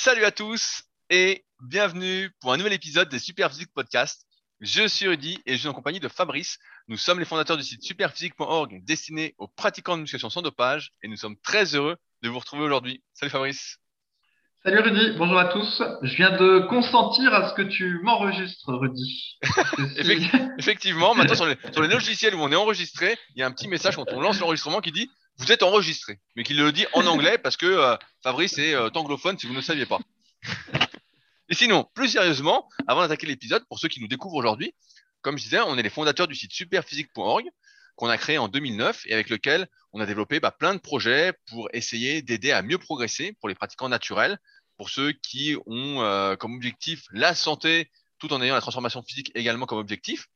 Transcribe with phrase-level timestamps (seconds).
[0.00, 4.28] Salut à tous et bienvenue pour un nouvel épisode des Superphysique Podcast.
[4.60, 6.60] Je suis Rudy et je suis en compagnie de Fabrice.
[6.86, 11.08] Nous sommes les fondateurs du site superphysique.org destiné aux pratiquants de musculation sans dopage et
[11.08, 13.02] nous sommes très heureux de vous retrouver aujourd'hui.
[13.12, 13.78] Salut Fabrice.
[14.62, 15.82] Salut Rudy, bonjour à tous.
[16.02, 19.40] Je viens de consentir à ce que tu m'enregistres, Rudy.
[20.58, 23.52] Effectivement, maintenant sur les, sur les logiciels où on est enregistré, il y a un
[23.52, 26.86] petit message quand on lance l'enregistrement qui dit vous êtes enregistré, mais qui le dit
[26.92, 29.98] en anglais parce que euh, Fabrice est euh, anglophone si vous ne le saviez pas.
[31.48, 34.74] Et sinon, plus sérieusement, avant d'attaquer l'épisode, pour ceux qui nous découvrent aujourd'hui,
[35.22, 37.46] comme je disais, on est les fondateurs du site superphysique.org
[37.96, 41.32] qu'on a créé en 2009 et avec lequel on a développé bah, plein de projets
[41.46, 44.38] pour essayer d'aider à mieux progresser pour les pratiquants naturels,
[44.76, 49.32] pour ceux qui ont euh, comme objectif la santé tout en ayant la transformation physique
[49.34, 50.28] également comme objectif.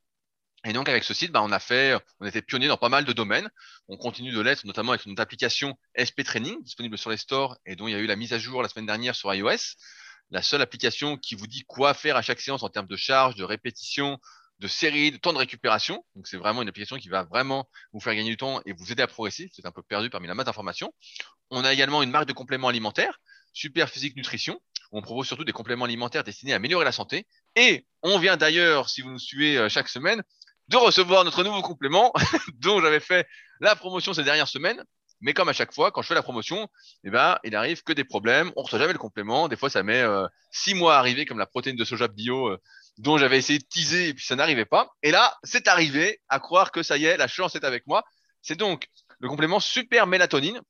[0.65, 3.05] Et donc avec ce site, bah, on a fait, on était pionnier dans pas mal
[3.05, 3.51] de domaines.
[3.89, 7.75] On continue de l'être, notamment avec notre application SP Training disponible sur les stores et
[7.75, 9.77] dont il y a eu la mise à jour la semaine dernière sur iOS.
[10.31, 13.35] La seule application qui vous dit quoi faire à chaque séance en termes de charge,
[13.35, 14.19] de répétition,
[14.61, 16.05] de série, de temps de récupération.
[16.15, 18.93] Donc c'est vraiment une application qui va vraiment vous faire gagner du temps et vous
[18.93, 19.51] aider à progresser.
[19.59, 20.95] Êtes un peu perdu parmi la masse d'informations.
[21.51, 23.21] On a également une marque de compléments alimentaires,
[23.53, 24.61] Super Physique Nutrition.
[24.93, 27.27] On propose surtout des compléments alimentaires destinés à améliorer la santé.
[27.57, 30.23] Et on vient d'ailleurs, si vous nous suivez euh, chaque semaine,
[30.69, 32.13] de recevoir notre nouveau complément
[32.55, 33.27] dont j'avais fait
[33.61, 34.83] la promotion ces dernières semaines.
[35.23, 36.69] Mais comme à chaque fois, quand je fais la promotion,
[37.05, 38.51] eh ben, il arrive que des problèmes.
[38.57, 39.47] On reçoit jamais le complément.
[39.49, 42.49] Des fois, ça met euh, six mois à arriver, comme la protéine de soja bio
[42.49, 42.59] euh,
[42.99, 44.91] dont j'avais essayé de teaser et puis ça n'arrivait pas.
[45.03, 46.21] Et là, c'est arrivé.
[46.29, 48.03] À croire que ça y est, la chance est avec moi.
[48.43, 48.89] C'est donc
[49.21, 50.61] le complément super mélatonine,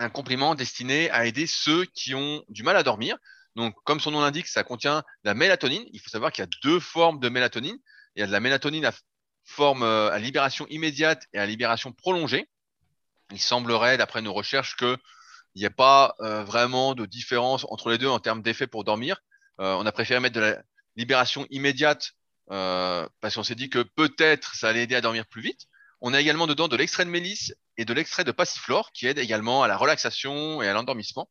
[0.00, 3.16] un complément destiné à aider ceux qui ont du mal à dormir.
[3.54, 5.84] Donc, comme son nom l'indique, ça contient de la mélatonine.
[5.92, 7.78] Il faut savoir qu'il y a deux formes de mélatonine.
[8.16, 8.92] Il y a de la mélatonine à
[9.46, 12.48] forme euh, à libération immédiate et à libération prolongée.
[13.32, 14.98] Il semblerait, d'après nos recherches, qu'il
[15.54, 19.22] n'y a pas euh, vraiment de différence entre les deux en termes d'effet pour dormir.
[19.60, 20.62] Euh, on a préféré mettre de la
[20.96, 22.12] libération immédiate
[22.48, 25.66] parce qu'on s'est dit que peut-être ça allait aider à dormir plus vite.
[26.00, 29.18] On a également dedans de l'extrait de mélisse et de l'extrait de passiflore qui aide
[29.18, 31.28] également à la relaxation et à l'endormissement.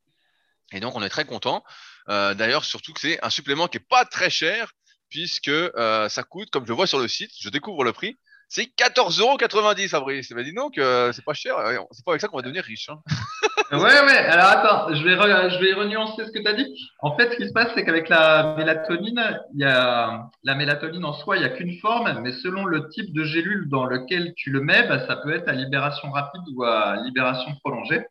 [0.73, 1.63] Et donc on est très content.
[2.09, 4.73] D'ailleurs, surtout que c'est un supplément qui est pas très cher
[5.15, 8.17] puisque euh, ça coûte, comme je vois sur le site, je découvre le prix,
[8.49, 10.29] c'est 14,90€ Fabrice.
[10.33, 11.55] Ben dis donc, euh, c'est pas cher,
[11.91, 12.89] c'est pas avec ça qu'on va devenir riche.
[12.89, 12.99] Hein.
[13.71, 16.67] ouais, alors attends, je vais, je vais renuancer ce que tu as dit.
[16.99, 21.13] En fait, ce qui se passe, c'est qu'avec la mélatonine, y a la mélatonine en
[21.13, 24.51] soi, il n'y a qu'une forme, mais selon le type de gélule dans lequel tu
[24.51, 28.05] le mets, bah, ça peut être à libération rapide ou à libération prolongée.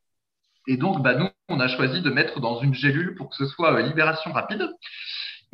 [0.66, 3.44] Et donc, bah, nous, on a choisi de mettre dans une gélule pour que ce
[3.44, 4.66] soit euh, libération rapide.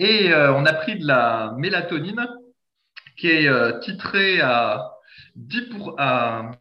[0.01, 2.27] Et euh, on a pris de la mélatonine
[3.19, 4.93] qui est euh, titrée à
[5.39, 6.53] 10%, pour, à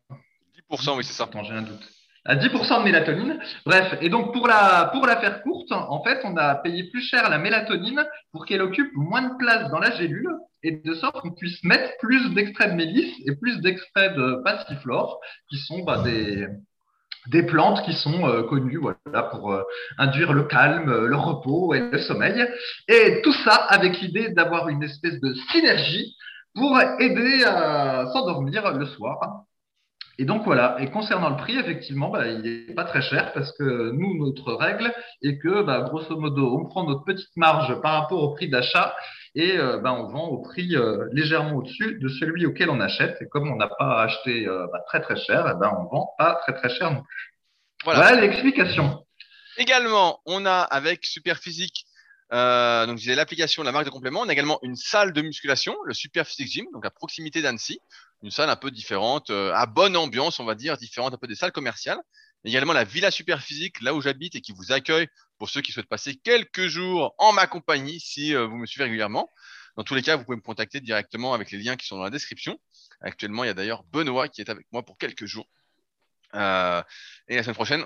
[0.70, 1.24] 10% oui, c'est ça.
[1.24, 1.90] Attends, j'ai un doute.
[2.26, 3.40] À 10% de mélatonine.
[3.66, 7.02] Bref, et donc pour la, pour la faire courte, en fait, on a payé plus
[7.02, 10.30] cher la mélatonine pour qu'elle occupe moins de place dans la gélule
[10.62, 15.22] et de sorte qu'on puisse mettre plus d'extraits de mélisse et plus d'extraits de passiflore,
[15.50, 16.46] qui sont bah, des,
[17.28, 18.80] des plantes qui sont euh, connues
[19.31, 19.63] pour euh,
[19.97, 22.46] induire le calme, le repos et le sommeil.
[22.88, 26.16] Et tout ça avec l'idée d'avoir une espèce de synergie
[26.56, 29.44] pour aider à s'endormir le soir.
[30.18, 33.53] Et donc voilà, et concernant le prix, effectivement, bah, il n'est pas très cher parce
[33.53, 34.91] que nous, notre règle
[35.22, 38.94] est que, bah, grosso modo, on prend notre petite marge par rapport au prix d'achat
[39.35, 43.17] et euh, bah, on vend au prix euh, légèrement au-dessus de celui auquel on achète.
[43.22, 46.09] Et comme on n'a pas acheté euh, bah, très très cher, eh ben, on vend
[46.17, 47.35] pas très très cher non plus.
[47.84, 49.06] Voilà, l'explication.
[49.57, 51.85] Également, on a avec Superphysique
[52.31, 54.22] euh, donc, j'ai l'application, la marque de complément.
[54.22, 57.79] On a également une salle de musculation, le Super Physique Gym, donc à proximité d'Annecy.
[58.22, 61.28] Une salle un peu différente, euh, à bonne ambiance, on va dire, différente un peu
[61.28, 62.00] des salles commerciales.
[62.44, 65.07] Également la Villa Super Physique, là où j'habite et qui vous accueille
[65.40, 68.84] pour ceux qui souhaitent passer quelques jours en ma compagnie si euh, vous me suivez
[68.84, 69.32] régulièrement.
[69.78, 72.04] Dans tous les cas, vous pouvez me contacter directement avec les liens qui sont dans
[72.04, 72.60] la description.
[73.02, 75.48] Actuellement, il y a d'ailleurs Benoît qui est avec moi pour quelques jours.
[76.36, 76.84] Euh,
[77.28, 77.86] et la semaine prochaine,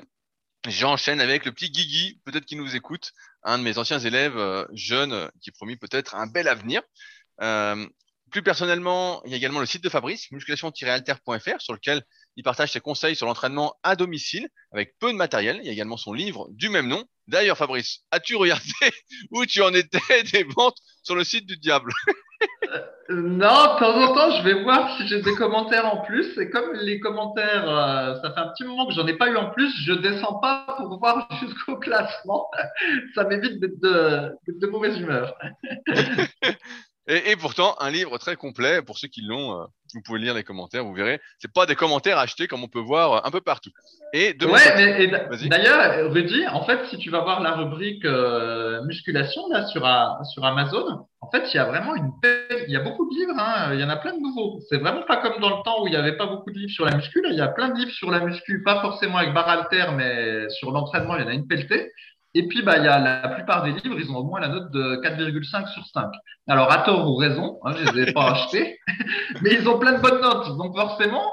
[0.66, 3.12] J'enchaîne avec le petit Guigui, peut-être qu'il nous écoute,
[3.44, 6.82] un de mes anciens élèves euh, jeunes qui promis peut-être un bel avenir.
[8.34, 12.02] Plus personnellement, il y a également le site de Fabrice, musculation-alter.fr, sur lequel
[12.36, 15.60] il partage ses conseils sur l'entraînement à domicile avec peu de matériel.
[15.62, 17.06] Il y a également son livre du même nom.
[17.28, 18.72] D'ailleurs, Fabrice, as-tu regardé
[19.32, 21.92] où tu en étais des ventes sur le site du diable?
[23.10, 26.38] Euh, non, de temps en temps, je vais voir si j'ai des commentaires en plus.
[26.38, 29.36] Et comme les commentaires, euh, ça fait un petit moment que j'en ai pas eu
[29.36, 32.50] en plus, je descends pas pour voir jusqu'au classement.
[33.14, 35.38] Ça m'évite d'être de, de, mauvaise humeur.
[37.08, 38.82] Et, et pourtant, un livre très complet.
[38.82, 41.20] Pour ceux qui l'ont, euh, vous pouvez lire les commentaires, vous verrez.
[41.40, 43.72] C'est pas des commentaires achetés comme on peut voir euh, un peu partout.
[44.14, 44.60] Et Ouais,
[45.50, 50.20] d'ailleurs, Rudy, en fait, si tu vas voir la rubrique euh, musculation là sur, A-
[50.34, 52.12] sur Amazon, en fait, il y a vraiment une
[52.68, 54.60] il y a beaucoup de livres, hein, il y en a plein de nouveaux.
[54.70, 56.72] C'est vraiment pas comme dans le temps où il n'y avait pas beaucoup de livres
[56.72, 57.22] sur la muscu.
[57.22, 59.92] Là, il y a plein de livres sur la muscu, pas forcément avec barre haltère,
[59.94, 61.92] mais sur l'entraînement, il y en a une pelletée.
[62.36, 64.48] Et puis, bah, il y a la plupart des livres, ils ont au moins la
[64.48, 66.08] note de 4,5 sur 5.
[66.48, 68.80] Alors, à tort ou raison, hein, je les ai pas achetés,
[69.42, 70.58] mais ils ont plein de bonnes notes.
[70.58, 71.32] Donc, forcément,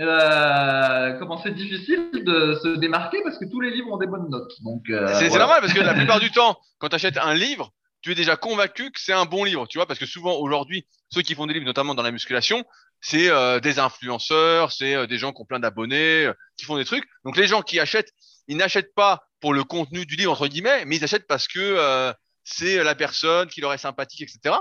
[0.00, 4.28] euh, comment c'est difficile de se démarquer parce que tous les livres ont des bonnes
[4.28, 4.52] notes.
[4.62, 5.44] Donc, euh, C'est c'est voilà.
[5.44, 8.36] normal parce que la plupart du temps, quand tu achètes un livre, tu es déjà
[8.36, 11.46] convaincu que c'est un bon livre, tu vois, parce que souvent aujourd'hui, ceux qui font
[11.46, 12.62] des livres, notamment dans la musculation,
[13.00, 16.76] c'est euh, des influenceurs, c'est euh, des gens qui ont plein d'abonnés, euh, qui font
[16.76, 17.04] des trucs.
[17.24, 18.12] Donc les gens qui achètent,
[18.48, 21.58] ils n'achètent pas pour le contenu du livre entre guillemets, mais ils achètent parce que
[21.60, 22.12] euh,
[22.44, 24.56] c'est la personne qui leur est sympathique, etc.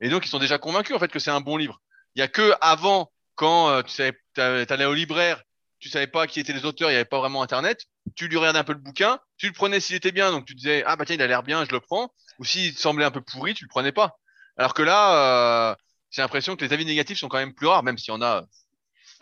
[0.00, 1.80] Et donc ils sont déjà convaincus en fait que c'est un bon livre.
[2.14, 5.42] Il y a que avant, quand euh, tu savais, t'allais au libraire,
[5.78, 7.86] tu savais pas qui étaient les auteurs, il y avait pas vraiment Internet
[8.16, 10.54] tu lui regardais un peu le bouquin, tu le prenais s'il était bien, donc tu
[10.54, 13.10] disais ah bah tiens il a l'air bien, je le prends, ou s'il semblait un
[13.10, 14.16] peu pourri, tu le prenais pas.
[14.56, 15.74] Alors que là, euh,
[16.10, 18.22] j'ai l'impression que les avis négatifs sont quand même plus rares, même s'il y en
[18.22, 18.44] a,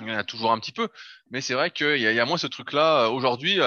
[0.00, 0.88] il y en a toujours un petit peu,
[1.30, 3.58] mais c'est vrai qu'il y, a- moins ce truc-là euh, aujourd'hui.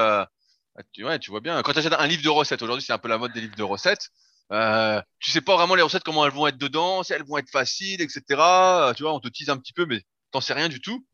[0.93, 2.97] Tu, ouais, tu vois bien, quand tu achètes un livre de recettes, aujourd'hui c'est un
[2.97, 4.09] peu la mode des livres de recettes.
[4.51, 7.37] Euh, tu sais pas vraiment les recettes comment elles vont être dedans, si elles vont
[7.37, 8.21] être faciles, etc.
[8.29, 10.01] Euh, tu vois, on te tease un petit peu, mais
[10.31, 11.05] t'en sais rien du tout.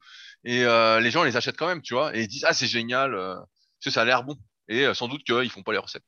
[0.43, 2.67] Et euh, les gens les achètent quand même, tu vois, et ils disent ah c'est
[2.67, 3.13] génial.
[3.15, 4.35] euh, parce que ça a l'air bon.
[4.67, 6.03] Et euh, sans doute qu'ils font pas les recettes.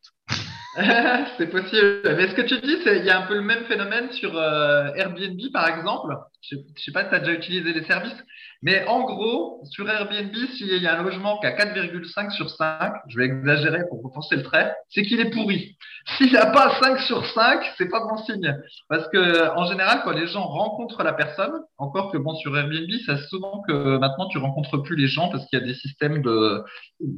[1.37, 2.01] c'est possible.
[2.15, 4.93] Mais ce que tu dis, il y a un peu le même phénomène sur euh,
[4.95, 6.15] Airbnb, par exemple.
[6.49, 8.23] Je, je sais pas si tu as déjà utilisé les services,
[8.61, 12.93] mais en gros, sur Airbnb, s'il y a un logement qui a 4,5 sur 5,
[13.09, 15.75] je vais exagérer pour repenser le trait, c'est qu'il est pourri.
[16.17, 18.55] S'il n'a pas 5 sur 5, c'est pas bon signe.
[18.87, 22.89] Parce que en général, quand les gens rencontrent la personne, encore que bon sur Airbnb,
[23.05, 26.21] ça souvent que maintenant tu rencontres plus les gens parce qu'il y a des systèmes
[26.21, 26.63] de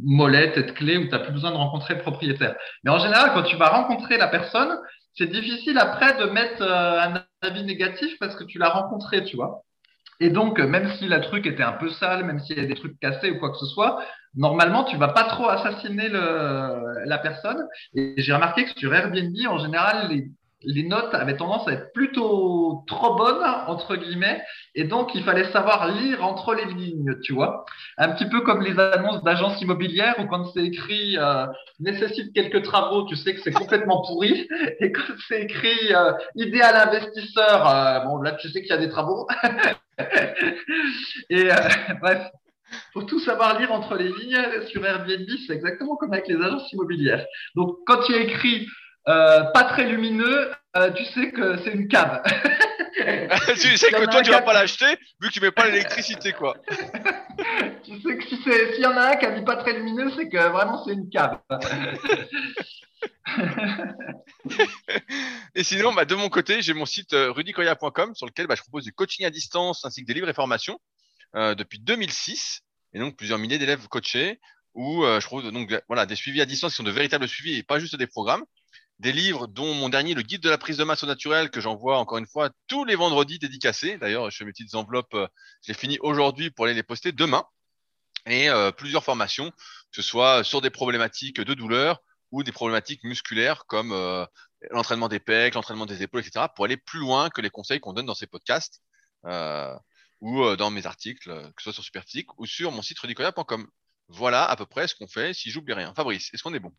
[0.04, 2.56] molettes et de clés où tu n'as plus besoin de rencontrer le propriétaire.
[2.84, 4.78] Mais en général, quand tu vas rencontrer la personne,
[5.14, 9.36] c'est difficile après de mettre euh, un avis négatif parce que tu l'as rencontré, tu
[9.36, 9.64] vois.
[10.20, 12.66] Et donc, euh, même si le truc était un peu sale, même s'il y a
[12.66, 14.04] des trucs cassés ou quoi que ce soit,
[14.36, 17.68] normalement, tu vas pas trop assassiner la personne.
[17.96, 20.30] Et j'ai remarqué que sur Airbnb, en général, les,
[20.64, 24.42] les notes avaient tendance à être plutôt trop bonnes, entre guillemets.
[24.74, 27.66] Et donc, il fallait savoir lire entre les lignes, tu vois.
[27.98, 31.46] Un petit peu comme les annonces d'agences immobilières où quand c'est écrit euh,
[31.80, 34.48] nécessite quelques travaux, tu sais que c'est complètement pourri.
[34.80, 38.78] Et quand c'est écrit euh, idéal investisseur, euh, bon, là, tu sais qu'il y a
[38.78, 39.28] des travaux.
[41.30, 41.50] Et
[42.02, 42.28] bref,
[42.94, 44.38] faut tout savoir lire entre les lignes
[44.68, 47.26] sur Airbnb, c'est exactement comme avec les agences immobilières.
[47.56, 48.68] Donc, quand tu écris
[49.08, 52.22] euh, pas très lumineux, euh, tu sais que c'est une cave.
[53.62, 56.32] tu sais que a toi tu vas pas l'acheter vu que tu mets pas l'électricité
[56.34, 56.56] quoi.
[57.84, 59.74] tu sais que si c'est- s'il y en a un qui a dit pas très
[59.74, 61.40] lumineux, c'est que vraiment c'est une cave.
[65.56, 68.62] Et sinon, bah, de mon côté, j'ai mon site euh, rudicoya.com sur lequel bah, je
[68.62, 70.80] propose du coaching à distance ainsi que des livres et formations
[71.36, 72.62] euh, depuis 2006
[72.94, 74.40] et donc plusieurs milliers d'élèves coachés
[74.74, 77.58] où euh, je propose donc voilà des suivis à distance qui sont de véritables suivis
[77.58, 78.44] et pas juste des programmes.
[79.00, 81.60] Des livres dont mon dernier, le guide de la prise de masse au naturel, que
[81.60, 83.98] j'envoie encore une fois tous les vendredis dédicacés.
[83.98, 85.28] D'ailleurs, je fais mes petites enveloppes, euh,
[85.64, 87.44] je les finis aujourd'hui pour aller les poster demain.
[88.26, 92.02] Et euh, plusieurs formations, que ce soit sur des problématiques de douleur
[92.32, 94.26] ou des problématiques musculaires comme euh,
[94.72, 97.94] l'entraînement des pecs, l'entraînement des épaules, etc., pour aller plus loin que les conseils qu'on
[97.94, 98.82] donne dans ces podcasts
[100.22, 103.68] ou dans mes articles, que ce soit sur Superphysique ou sur mon site rudicoya.com.
[104.08, 105.94] Voilà à peu près ce qu'on fait, si j'oublie rien.
[105.96, 106.74] Fabrice, est-ce qu'on est bon?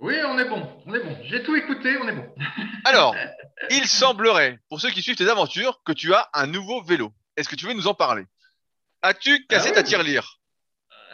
[0.00, 1.16] Oui, on est bon, on est bon.
[1.24, 2.26] J'ai tout écouté, on est bon.
[2.84, 3.16] Alors,
[3.70, 7.12] il semblerait, pour ceux qui suivent tes aventures, que tu as un nouveau vélo.
[7.36, 8.24] Est-ce que tu veux nous en parler?
[9.02, 9.74] As-tu cassé Ah oui.
[9.76, 10.34] ta tirelire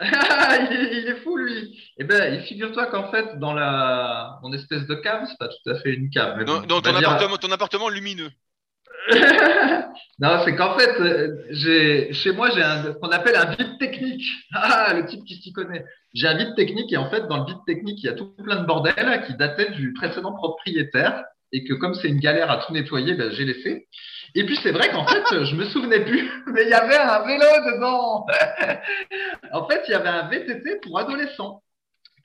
[0.01, 1.79] il, est, il est fou lui.
[1.97, 5.79] Eh ben, figure-toi qu'en fait, dans la mon espèce de cave, c'est pas tout à
[5.79, 6.35] fait une cave.
[6.37, 8.29] mais dans, bon, dans on va ton, dire- appartement, ton appartement lumineux
[10.19, 14.23] non, c'est qu'en fait, euh, chez moi, j'ai ce qu'on appelle un vide technique.
[14.53, 15.83] Ah, le type qui s'y connaît.
[16.13, 18.33] J'ai un vide technique et en fait, dans le vide technique, il y a tout
[18.43, 22.57] plein de bordel qui datait du précédent propriétaire et que comme c'est une galère à
[22.57, 23.87] tout nettoyer, ben, j'ai laissé.
[24.33, 27.25] Et puis c'est vrai qu'en fait, je me souvenais plus, mais il y avait un
[27.25, 28.25] vélo dedans.
[29.51, 31.61] en fait, il y avait un VTT pour adolescents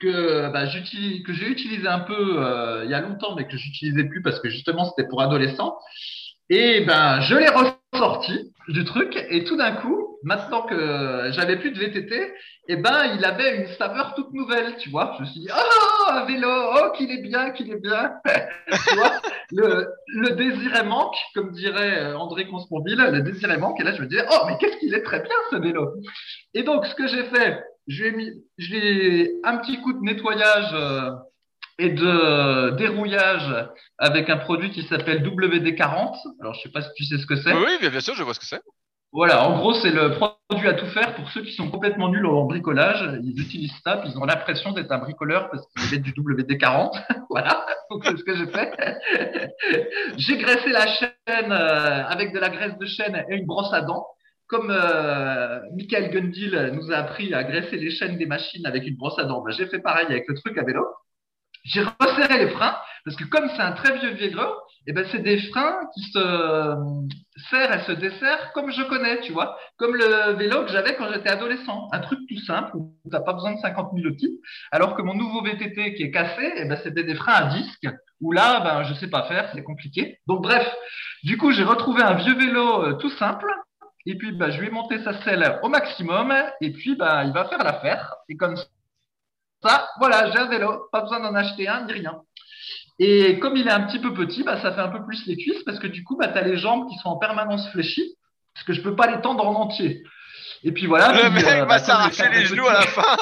[0.01, 4.05] que j'utilise, que j'ai utilisé un peu euh, il y a longtemps, mais que j'utilisais
[4.05, 5.77] plus parce que justement c'était pour adolescents.
[6.53, 11.71] Et ben, je l'ai ressorti du truc et tout d'un coup, maintenant que j'avais plus
[11.71, 12.33] de VTT,
[12.67, 15.13] eh ben, il avait une saveur toute nouvelle, tu vois.
[15.15, 18.15] Je me suis dit, oh, un vélo, oh, qu'il est bien, qu'il est bien.
[18.69, 23.79] tu vois, le, désir est manque, comme dirait André Consponville, le désir est manque.
[23.79, 25.93] Et là, je me disais, oh, mais qu'est-ce qu'il est très bien ce vélo.
[26.53, 31.11] Et donc, ce que j'ai fait, j'ai mis, j'ai un petit coup de nettoyage euh,
[31.79, 36.15] et de dérouillage avec un produit qui s'appelle WD-40.
[36.39, 37.53] Alors, je sais pas si tu sais ce que c'est.
[37.53, 38.61] Oui, oui, bien sûr, je vois ce que c'est.
[39.13, 42.25] Voilà, en gros, c'est le produit à tout faire pour ceux qui sont complètement nuls
[42.25, 43.19] en bricolage.
[43.21, 46.91] Ils utilisent ça, puis ils ont l'impression d'être un bricoleur parce qu'ils mettent du WD-40.
[47.29, 48.71] voilà, donc c'est ce que j'ai fait.
[50.17, 53.81] j'ai graissé la chaîne euh, avec de la graisse de chêne et une brosse à
[53.81, 54.07] dents.
[54.47, 58.95] Comme euh, Michael Gundil nous a appris à graisser les chaînes des machines avec une
[58.95, 60.85] brosse à dents, ben, j'ai fait pareil avec le truc à vélo.
[61.63, 62.75] J'ai resserré les freins
[63.05, 64.43] parce que comme c'est un très vieux vélo,
[64.87, 66.75] eh ben c'est des freins qui se
[67.49, 71.11] serrent et se desserrent comme je connais, tu vois, comme le vélo que j'avais quand
[71.11, 74.39] j'étais adolescent, un truc tout simple où t'as pas besoin de 50 000 outils,
[74.71, 77.87] alors que mon nouveau VTT qui est cassé, eh ben c'était des freins à disque
[78.19, 80.19] où là, ben je sais pas faire, c'est compliqué.
[80.27, 80.67] Donc bref,
[81.23, 83.47] du coup j'ai retrouvé un vieux vélo euh, tout simple.
[84.07, 86.33] Et puis, ben, je lui ai monté sa selle au maximum.
[86.59, 88.15] Et puis, ben, il va faire l'affaire.
[88.29, 88.55] Et comme
[89.63, 92.21] ça, voilà, j'ai un vélo, pas besoin d'en acheter un ni rien.
[92.99, 95.35] Et comme il est un petit peu petit, bah, ça fait un peu plus les
[95.35, 98.15] cuisses parce que du coup, bah, tu as les jambes qui sont en permanence fléchies
[98.53, 100.03] parce que je peux pas les tendre en entier.
[100.63, 101.11] Et puis voilà.
[101.11, 103.17] Le mec euh, va bah, s'arracher les genoux à la fin.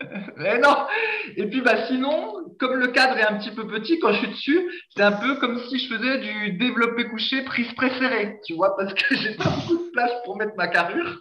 [0.36, 0.86] Mais non.
[1.36, 4.28] Et puis bah sinon, comme le cadre est un petit peu petit, quand je suis
[4.28, 8.76] dessus, c'est un peu comme si je faisais du développé couché prise préférée, tu vois,
[8.76, 11.20] parce que j'ai pas beaucoup de place pour mettre ma carrure.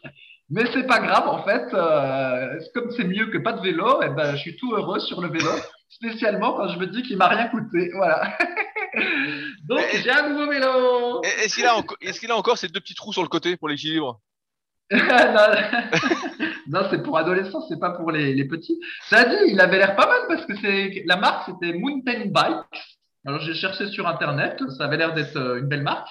[0.53, 1.73] Mais c'est pas grave, en fait.
[1.73, 4.99] Euh, comme c'est mieux que pas de vélo, et eh ben, je suis tout heureux
[4.99, 5.49] sur le vélo,
[5.89, 7.89] spécialement quand je me dis qu'il m'a rien coûté.
[7.95, 8.37] Voilà.
[9.67, 11.23] Donc, j'ai un nouveau vélo.
[11.23, 14.21] Est-ce qu'il a, est a, encore ces deux petits trous sur le côté pour l'équilibre?
[16.67, 18.79] Non, c'est pour adolescents, c'est pas pour les, les, petits.
[19.09, 22.83] Ça dit, il avait l'air pas mal parce que c'est la marque, c'était Mountain Bikes.
[23.25, 26.07] Alors j'ai cherché sur internet, ça avait l'air d'être euh, une belle marque.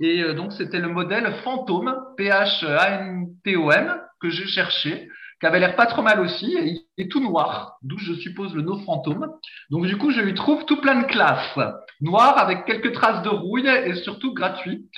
[0.00, 5.08] Et euh, donc, c'était le modèle Phantom, P-H-A-N-T-O-M, que j'ai cherché,
[5.40, 6.64] qui avait l'air pas trop mal aussi, et
[6.96, 9.30] il est tout noir, d'où je suppose le nom Fantôme.
[9.70, 11.58] Donc, du coup, je lui trouve tout plein de classes.
[12.00, 14.88] Noir avec quelques traces de rouille et surtout gratuit.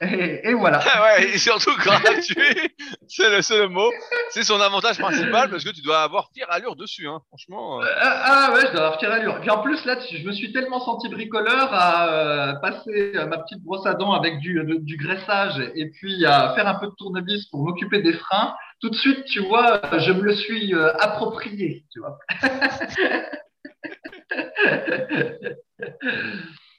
[0.00, 0.78] Et, voilà.
[0.78, 2.34] ouais, et surtout gratuit,
[3.08, 3.90] c'est le, seul mot.
[4.30, 7.20] C'est son avantage principal parce que tu dois avoir fière allure dessus, hein.
[7.28, 7.80] franchement.
[7.80, 7.84] Euh.
[7.84, 9.40] Euh, ah, ouais, je dois avoir fière allure.
[9.40, 13.86] Puis en plus, là, je me suis tellement senti bricoleur à passer ma petite brosse
[13.86, 17.64] à dents avec du, du graissage et puis à faire un peu de tournevis pour
[17.64, 22.00] m'occuper des freins tout de suite, tu vois, je me le suis euh, approprié, tu
[22.00, 22.18] vois.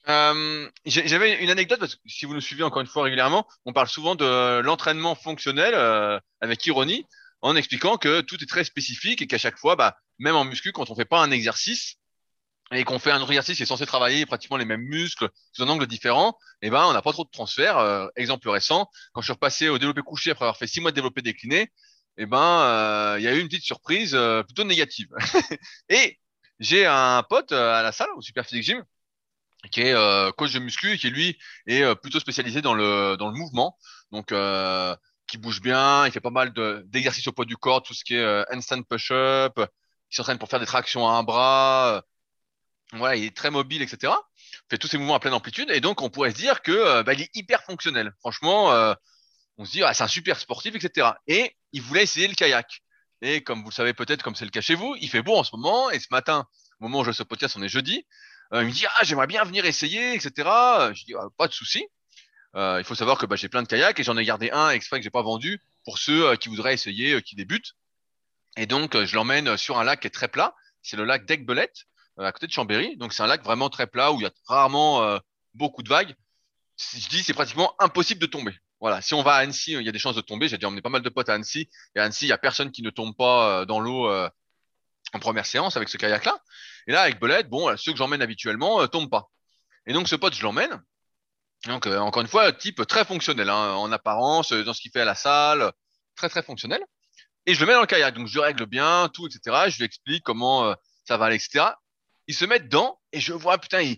[0.07, 3.73] Euh, j'avais une anecdote parce que si vous nous suivez encore une fois régulièrement, on
[3.73, 7.05] parle souvent de l'entraînement fonctionnel euh, avec ironie,
[7.41, 10.71] en expliquant que tout est très spécifique et qu'à chaque fois, bah, même en muscu,
[10.71, 11.97] quand on fait pas un exercice
[12.71, 15.69] et qu'on fait un exercice qui est censé travailler pratiquement les mêmes muscles sous un
[15.69, 18.09] angle différent, eh ben on n'a pas trop de transfert.
[18.15, 20.95] exemple récent, quand je suis repassé au développé couché après avoir fait six mois de
[20.95, 21.71] développé décliné,
[22.21, 25.07] eh ben, euh, il y a eu une petite surprise euh, plutôt négative.
[25.89, 26.19] et
[26.59, 28.83] j'ai un pote euh, à la salle, au Super Physique Gym,
[29.71, 29.95] qui est
[30.37, 33.77] coach de muscu qui lui est plutôt spécialisé dans le dans le mouvement,
[34.11, 34.33] donc
[35.27, 36.53] qui bouge bien, il fait pas mal
[36.85, 40.61] d'exercices au poids du corps, tout ce qui est handstand push-up, il s'entraîne pour faire
[40.61, 42.03] des tractions à un bras,
[42.93, 44.13] voilà, il est très mobile, etc.
[44.69, 47.13] fait tous ces mouvements à pleine amplitude et donc on pourrait se dire que bah,
[47.13, 48.13] il est hyper fonctionnel.
[48.19, 48.95] Franchement,
[49.59, 51.09] on se dit ah, c'est un super sportif, etc.
[51.27, 52.81] Et il voulait essayer le kayak.
[53.21, 55.35] Et comme vous le savez peut-être, comme c'est le cas chez vous, il fait beau
[55.35, 55.91] en ce moment.
[55.91, 56.47] Et ce matin,
[56.79, 58.05] au moment où je ce podcast, on est jeudi,
[58.53, 60.31] euh, il me dit ah j'aimerais bien venir essayer, etc.
[60.93, 61.85] Je dis ah, pas de souci.
[62.55, 64.69] Euh, il faut savoir que bah, j'ai plein de kayaks et j'en ai gardé un
[64.69, 67.75] exprès que j'ai pas vendu pour ceux euh, qui voudraient essayer, qui débutent.
[68.55, 70.55] Et donc je l'emmène sur un lac qui est très plat.
[70.81, 71.83] C'est le lac d'Aigbelette,
[72.17, 72.95] à côté de Chambéry.
[72.95, 75.19] Donc c'est un lac vraiment très plat où il y a rarement
[75.53, 76.15] beaucoup de vagues.
[76.77, 78.53] Je dis c'est pratiquement impossible de tomber.
[78.79, 80.47] Voilà, si on va à Annecy, il y a des chances de tomber.
[80.47, 81.69] J'ai déjà emmené pas mal de potes à Annecy.
[81.95, 84.29] Et à Annecy, il y a personne qui ne tombe pas euh, dans l'eau euh,
[85.13, 86.37] en première séance avec ce kayak-là.
[86.87, 89.29] Et là, avec Belette, bon, ceux que j'emmène habituellement ne euh, tombent pas.
[89.85, 90.81] Et donc, ce pote, je l'emmène.
[91.65, 95.05] Donc, encore une fois, type très fonctionnel, hein, en apparence, dans ce qu'il fait à
[95.05, 95.73] la salle,
[96.15, 96.81] très, très fonctionnel.
[97.45, 98.15] Et je le mets dans le kayak.
[98.15, 99.65] Donc, je règle bien, tout, etc.
[99.67, 101.65] Je lui explique comment ça va aller, etc.
[102.27, 103.97] Il se met dedans et je vois, putain, il,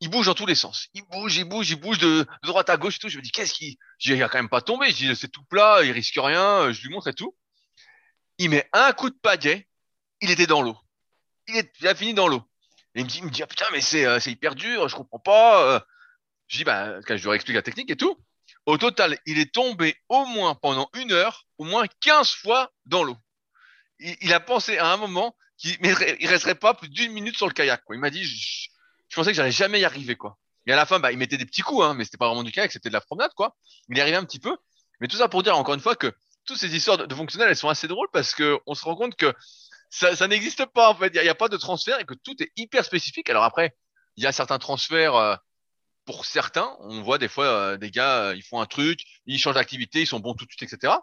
[0.00, 0.88] il bouge dans tous les sens.
[0.94, 3.08] Il bouge, il bouge, il bouge de, droite à gauche et tout.
[3.08, 4.90] Je me dis, qu'est-ce qu'il, il a quand même pas tombé.
[4.90, 6.72] Je dis, c'est tout plat, il risque rien.
[6.72, 7.36] Je lui montre et tout.
[8.38, 9.68] Il met un coup de pagaie.
[10.22, 10.76] Il était dans l'eau.
[11.48, 12.42] Il, a fini dans l'eau.
[12.94, 14.96] Il me dit, il me dit, ah, putain, mais c'est, euh, c'est hyper dur, je
[14.96, 15.84] comprends pas.
[16.48, 18.18] Je dis, bah, je lui explique la technique et tout.
[18.66, 23.04] Au total, il est tombé au moins pendant une heure, au moins 15 fois dans
[23.04, 23.16] l'eau.
[23.98, 27.52] Il, a pensé à un moment qu'il ne resterait pas plus d'une minute sur le
[27.52, 27.82] kayak.
[27.90, 28.69] Il m'a dit, je,
[29.10, 30.16] je pensais que j'allais jamais y arriver.
[30.16, 30.38] quoi.
[30.66, 32.42] Et à la fin, bah, il mettait des petits coups, hein, mais c'était pas vraiment
[32.42, 33.32] du kayak, c'était de la promenade.
[33.34, 33.54] quoi.
[33.90, 34.56] Il y arrivait un petit peu.
[35.00, 36.12] Mais tout ça pour dire encore une fois que
[36.46, 39.16] toutes ces histoires de, fonctionnels, elles sont assez drôles parce que on se rend compte
[39.16, 39.34] que
[39.90, 41.12] ça, ça n'existe pas en fait.
[41.14, 43.28] Il n'y a, a, pas de transfert et que tout est hyper spécifique.
[43.28, 43.76] Alors après,
[44.16, 45.36] il y a certains transferts euh,
[46.04, 46.76] pour certains.
[46.80, 50.02] On voit des fois euh, des gars, euh, ils font un truc, ils changent d'activité,
[50.02, 50.94] ils sont bons tout de suite, etc.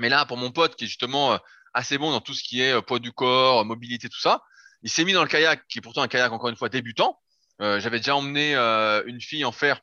[0.00, 1.38] Mais là, pour mon pote qui est justement euh,
[1.74, 4.42] assez bon dans tout ce qui est euh, poids du corps, mobilité, tout ça,
[4.82, 7.18] il s'est mis dans le kayak, qui est pourtant un kayak encore une fois débutant.
[7.60, 9.80] J'avais déjà emmené une fille en fer,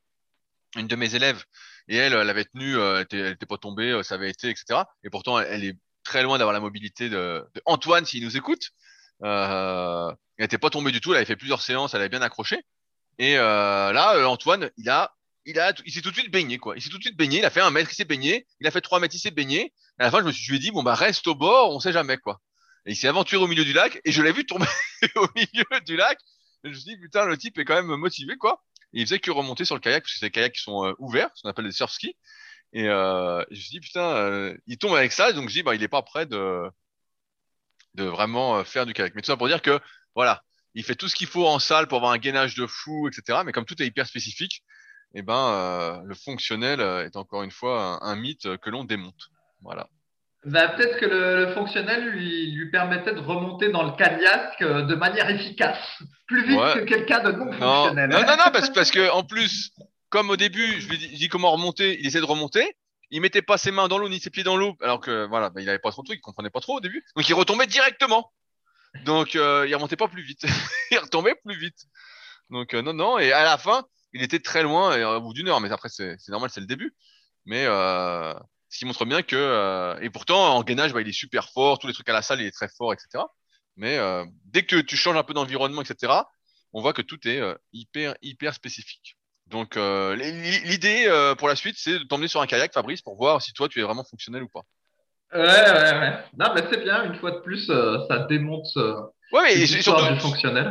[0.76, 1.44] une de mes élèves,
[1.88, 4.82] et elle, elle avait tenu, elle était, elle était pas tombée, ça avait été, etc.
[5.04, 8.72] Et pourtant, elle, est très loin d'avoir la mobilité de, de Antoine s'il nous écoute.
[9.24, 12.22] Euh, elle n'était pas tombée du tout, elle avait fait plusieurs séances, elle avait bien
[12.22, 12.64] accroché.
[13.20, 16.58] Et euh, là, euh, Antoine, il a, il a, il s'est tout de suite baigné
[16.58, 16.76] quoi.
[16.76, 17.40] Il s'est tout de suite baigné.
[17.40, 18.46] Il a fait un mètre, il s'est baigné.
[18.60, 19.74] Il a fait trois mètres, il s'est baigné.
[19.98, 22.18] À la fin, je me suis, dit bon bah reste au bord, on sait jamais
[22.18, 22.40] quoi.
[22.88, 24.66] Et il s'est aventuré au milieu du lac et je l'ai vu tomber
[25.18, 26.18] au milieu du lac.
[26.64, 28.64] Et je me suis dit putain le type est quand même motivé quoi.
[28.94, 30.86] Et il faisait que remonter sur le kayak parce que c'est des kayaks qui sont
[30.86, 32.16] euh, ouverts, ce qu'on appelle des surf skis.
[32.72, 35.64] Et euh, je me suis dit putain, euh, il tombe avec ça, donc je dis
[35.64, 36.64] bah il est pas prêt de
[37.96, 39.16] de vraiment faire du kayak.
[39.16, 39.80] Mais tout ça pour dire que
[40.16, 43.10] voilà, il fait tout ce qu'il faut en salle pour avoir un gainage de fou,
[43.10, 43.40] etc.
[43.46, 44.64] Mais comme tout est hyper spécifique,
[45.14, 49.30] eh ben, euh, le fonctionnel est encore une fois un, un mythe que l'on démonte.
[49.62, 49.90] Voilà.
[50.46, 54.84] Bah, peut-être que le, le, fonctionnel lui, lui permettait de remonter dans le kayak euh,
[54.84, 55.80] de manière efficace,
[56.28, 56.74] plus vite ouais.
[56.76, 58.10] que quelqu'un de non fonctionnel.
[58.10, 59.72] Non, non, non, parce, parce que en plus,
[60.10, 62.78] comme au début, je lui dis, dis comment remonter, il essaie de remonter.
[63.10, 65.50] Il mettait pas ses mains dans l'eau ni ses pieds dans l'eau, alors que voilà,
[65.50, 67.04] bah, il avait pas trop de trucs, il comprenait pas trop au début.
[67.16, 68.32] Donc il retombait directement.
[69.06, 70.46] Donc, euh, il remontait pas plus vite.
[70.92, 71.88] il retombait plus vite.
[72.50, 73.20] Donc, euh, non, non.
[73.20, 75.62] Et à la fin, il était très loin, et, euh, au bout d'une heure.
[75.62, 76.96] Mais après, c'est normal, c'est le début.
[77.46, 78.34] Mais euh,
[78.70, 79.36] ce qui montre bien que.
[79.36, 81.80] Euh, et pourtant, en gainage, bah, il est super fort.
[81.80, 83.24] Tous les trucs à la salle, il est très fort, etc.
[83.76, 86.14] Mais euh, dès que tu changes un peu d'environnement, etc.,
[86.74, 87.42] on voit que tout est
[87.74, 89.18] hyper, hyper spécifique.
[89.48, 93.54] Donc, l'idée pour la suite, c'est de t'emmener sur un kayak, Fabrice, pour voir si
[93.54, 94.64] toi, tu es vraiment fonctionnel ou pas.
[95.34, 96.14] Ouais, ouais, ouais.
[96.38, 98.96] Non, mais c'est bien, une fois de plus, euh, ça démonte euh,
[99.34, 100.04] ouais, et surtout.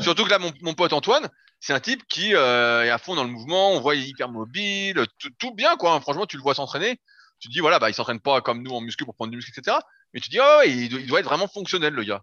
[0.00, 1.29] Surtout que là, mon, mon pote Antoine,
[1.61, 4.09] c'est un type qui euh, est à fond dans le mouvement, on voit il est
[4.09, 6.00] hyper mobile, tout, tout bien, quoi.
[6.00, 6.99] Franchement, tu le vois s'entraîner.
[7.38, 9.52] Tu dis, voilà, bah, il s'entraîne pas comme nous en muscu pour prendre du muscle,
[9.56, 9.76] etc.
[10.12, 12.22] Mais tu dis, oh, il, il doit être vraiment fonctionnel, le gars.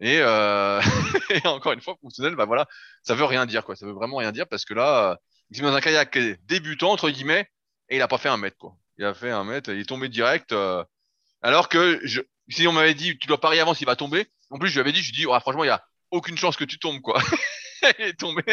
[0.00, 0.80] Et, euh,
[1.30, 2.66] et encore une fois, fonctionnel, bah voilà,
[3.02, 3.76] ça veut rien dire, quoi.
[3.76, 5.18] Ça veut vraiment rien dire parce que là,
[5.50, 7.48] il est dans un kayak débutant, entre guillemets,
[7.88, 8.76] et il a pas fait un mètre, quoi.
[8.98, 10.52] Il a fait un mètre, il est tombé direct.
[10.52, 10.84] Euh,
[11.42, 12.00] alors que
[12.48, 14.80] si on m'avait dit, tu dois parier avant s'il va tomber, en plus, je lui
[14.80, 17.00] avais dit, je lui dis, oh, franchement, il y a aucune chance que tu tombes,
[17.00, 17.20] quoi.
[17.98, 18.44] il est tombé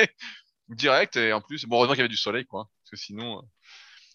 [0.70, 2.70] direct, et en plus, heureusement qu'il y avait du soleil, quoi.
[2.84, 3.42] Parce que sinon, euh,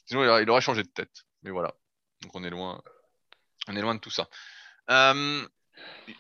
[0.07, 1.25] sinon, il aurait, changé de tête.
[1.43, 1.75] Mais voilà.
[2.23, 2.81] Donc, on est loin,
[3.69, 4.29] on est loin de tout ça.
[4.91, 5.47] Euh,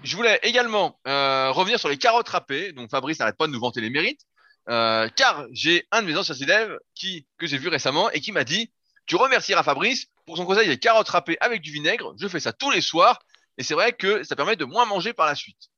[0.03, 2.73] je voulais également euh, revenir sur les carottes râpées.
[2.73, 4.23] Donc, Fabrice n'arrête pas de nous vanter les mérites.
[4.69, 8.33] Euh, car j'ai un de mes anciens élèves qui, que j'ai vu récemment et qui
[8.33, 8.73] m'a dit,
[9.07, 12.15] tu remercieras Fabrice pour son conseil des carottes râpées avec du vinaigre.
[12.19, 13.21] Je fais ça tous les soirs
[13.59, 15.71] et c'est vrai que ça permet de moins manger par la suite.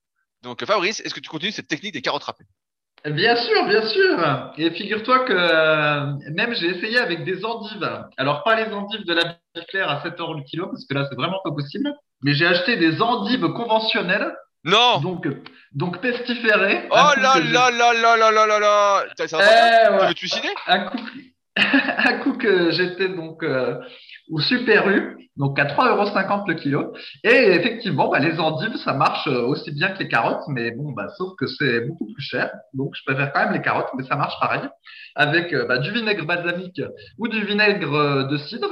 [0.42, 2.46] Donc Fabrice, est-ce que tu continues cette technique des carottes râpées?
[3.04, 4.52] Bien sûr, bien sûr.
[4.58, 7.88] Et figure-toi que euh, même j'ai essayé avec des endives.
[8.16, 9.34] Alors pas les endives de la
[9.68, 11.92] claire à 7 euros le kilo parce que là c'est vraiment pas possible.
[12.22, 14.34] Mais j'ai acheté des endives conventionnelles.
[14.64, 14.98] Non.
[14.98, 15.26] Donc
[15.72, 16.88] donc pestiférées.
[16.90, 19.04] Oh là là là là là là là là.
[19.06, 19.26] Eh.
[19.26, 20.48] Tu veux te suicider?
[20.66, 20.90] Un
[21.99, 23.81] un coup que j'étais donc euh,
[24.31, 26.92] au Super U, donc à 3,50€ le kilo.
[27.25, 31.09] Et effectivement, bah, les endives, ça marche aussi bien que les carottes, mais bon, bah,
[31.16, 32.51] sauf que c'est beaucoup plus cher.
[32.75, 34.68] Donc je préfère quand même les carottes, mais ça marche pareil,
[35.14, 36.81] avec euh, bah, du vinaigre balsamique
[37.18, 38.71] ou du vinaigre de cidre.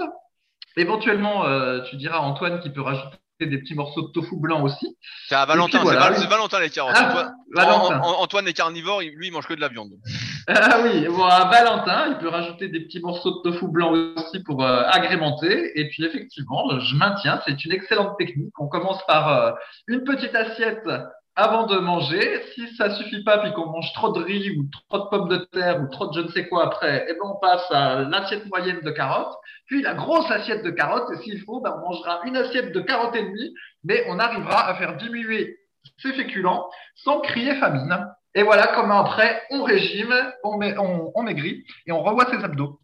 [0.77, 4.97] Éventuellement, euh, tu diras Antoine qui peut rajouter des petits morceaux de tofu blanc aussi.
[5.29, 6.95] C'est à Valentin, c'est Valentin les carottes.
[6.97, 8.01] Ah.
[8.19, 9.93] Antoine est carnivore, lui il mange que de la viande.
[10.49, 14.45] Ah oui, bon, à Valentin, il peut rajouter des petits morceaux de tofu blanc aussi
[14.45, 15.73] pour euh, agrémenter.
[15.75, 18.53] Et puis effectivement, je maintiens, c'est une excellente technique.
[18.61, 19.51] On commence par euh,
[19.89, 20.89] une petite assiette
[21.37, 22.43] avant de manger.
[22.55, 25.37] Si ça suffit pas, puis qu'on mange trop de riz ou trop de pommes de
[25.53, 28.47] terre ou trop de je ne sais quoi après, eh ben on passe à l'assiette
[28.47, 31.11] moyenne de carottes, puis la grosse assiette de carottes.
[31.13, 34.67] Et s'il faut, ben on mangera une assiette de carottes et demie, mais on arrivera
[34.67, 35.59] à faire diminuer
[35.99, 38.07] ces féculents sans crier famine.
[38.35, 42.43] Et voilà comment après on régime, on, met, on, on maigrit et on revoit ses
[42.43, 42.81] abdos.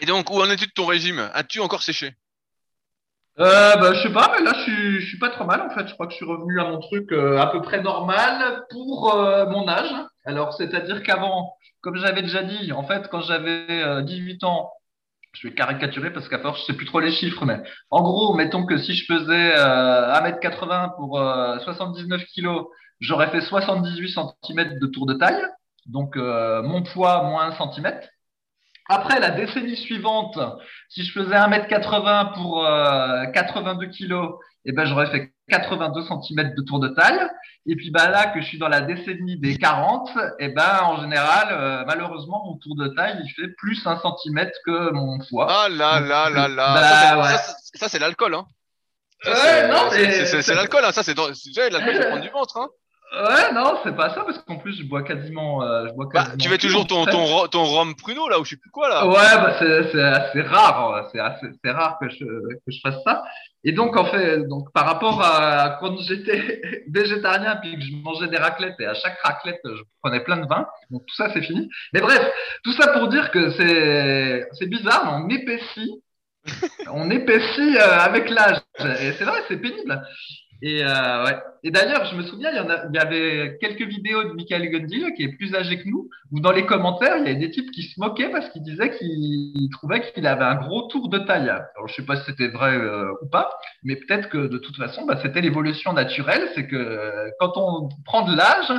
[0.00, 1.30] Et donc, où en es-tu de ton régime?
[1.32, 2.14] As-tu encore séché?
[3.38, 5.70] Euh, bah, je sais pas, mais là, je suis, je suis pas trop mal, en
[5.70, 5.86] fait.
[5.88, 9.14] Je crois que je suis revenu à mon truc euh, à peu près normal pour
[9.14, 9.92] euh, mon âge.
[10.24, 14.70] Alors, c'est-à-dire qu'avant, comme j'avais déjà dit, en fait, quand j'avais 18 ans,
[15.40, 18.34] je vais caricaturer parce qu'à force, je sais plus trop les chiffres, mais en gros,
[18.34, 22.62] mettons que si je faisais euh, 1m80 pour euh, 79 kg,
[23.00, 25.42] j'aurais fait 78 cm de tour de taille.
[25.86, 28.00] Donc, euh, mon poids moins 1 cm.
[28.88, 30.38] Après, la décennie suivante,
[30.88, 34.14] si je faisais 1m80 pour euh, 82 kg,
[34.64, 37.20] eh ben, j'aurais fait 82 cm de tour de taille.
[37.68, 41.00] Et puis bah, là, que je suis dans la décennie des 40, eh ben, en
[41.00, 45.48] général, euh, malheureusement, mon tour de taille, il fait plus 1 cm que mon poids.
[45.50, 46.74] Ah là là là là.
[46.74, 47.38] Bah, ça, c'est- ouais.
[47.74, 48.46] ça, ça, l'alcool, hein.
[49.24, 50.92] Ça, Ouais, c'est- l'alcool, hein.
[50.92, 51.14] Ça, c'est
[51.70, 52.68] l'alcool, c'est prendre du ventre, hein.
[53.12, 55.62] Ouais, non, c'est pas ça, parce qu'en plus, je bois quasiment.
[55.62, 58.44] euh, je bois Bah, quasiment tu fais toujours ton, ton, ton rhum pruneau, là, ou
[58.44, 59.06] je sais plus quoi, là.
[59.06, 62.80] Ouais, bah c'est c'est assez rare, euh, c'est assez c'est rare que je que je
[62.82, 63.22] fasse ça.
[63.64, 68.28] Et donc en fait, donc par rapport à quand j'étais végétarien puis que je mangeais
[68.28, 71.42] des raclettes et à chaque raclette je prenais plein de vin, donc tout ça c'est
[71.42, 71.68] fini.
[71.92, 72.22] Mais bref,
[72.64, 75.90] tout ça pour dire que c'est c'est bizarre, mais on épaissit,
[76.92, 78.58] on épaissit euh, avec l'âge.
[79.00, 80.00] Et c'est vrai, c'est pénible.
[80.62, 81.36] Et, euh, ouais.
[81.62, 84.32] et d'ailleurs, je me souviens, il y, en a, il y avait quelques vidéos de
[84.32, 87.34] Michael Gundil, qui est plus âgé que nous, où dans les commentaires, il y avait
[87.38, 91.08] des types qui se moquaient parce qu'ils disaient qu'ils trouvaient qu'il avait un gros tour
[91.08, 91.50] de taille.
[91.50, 93.50] Alors, je sais pas si c'était vrai euh, ou pas,
[93.82, 97.88] mais peut-être que de toute façon, bah, c'était l'évolution naturelle, c'est que euh, quand on
[98.04, 98.72] prend de l'âge,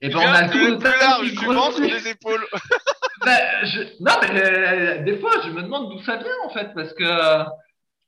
[0.00, 1.82] et ben, on a le tour de taille large qui grossit.
[1.82, 2.44] des épaules.
[3.24, 3.80] Ben, je...
[4.00, 7.04] Non, mais euh, des fois, je me demande d'où ça vient, en fait, parce que,
[7.04, 7.44] euh,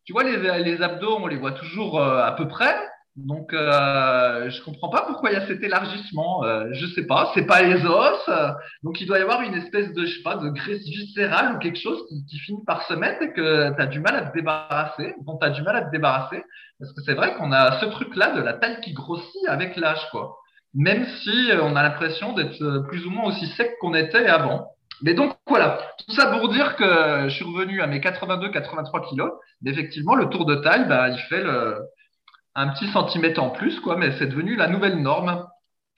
[0.05, 2.77] tu vois, les, les abdos, on les voit toujours euh, à peu près.
[3.17, 6.45] Donc, euh, je comprends pas pourquoi il y a cet élargissement.
[6.45, 8.29] Euh, je sais pas, c'est pas les os.
[8.29, 8.51] euh,
[8.83, 11.59] donc, il doit y avoir une espèce de, je sais pas, de graisse viscérale ou
[11.59, 15.15] quelque chose qui, finit par se mettre et que tu du mal à te débarrasser,
[15.25, 16.43] dont tu du mal à te débarrasser.
[16.79, 20.07] Parce que c'est vrai qu'on a ce truc-là de la taille qui grossit avec l'âge,
[20.11, 20.37] quoi.
[20.75, 24.27] Même si euh, on a l'impression d'être euh, plus ou moins aussi sec qu'on était
[24.27, 24.73] avant.
[25.01, 29.33] Mais donc voilà, tout ça pour dire que je suis revenu à mes 82-83 kilos.
[29.63, 31.81] Mais effectivement, le tour de taille, bah, il fait le,
[32.57, 33.97] un petit centimètre en plus, quoi.
[33.97, 35.47] Mais c'est devenu la nouvelle norme.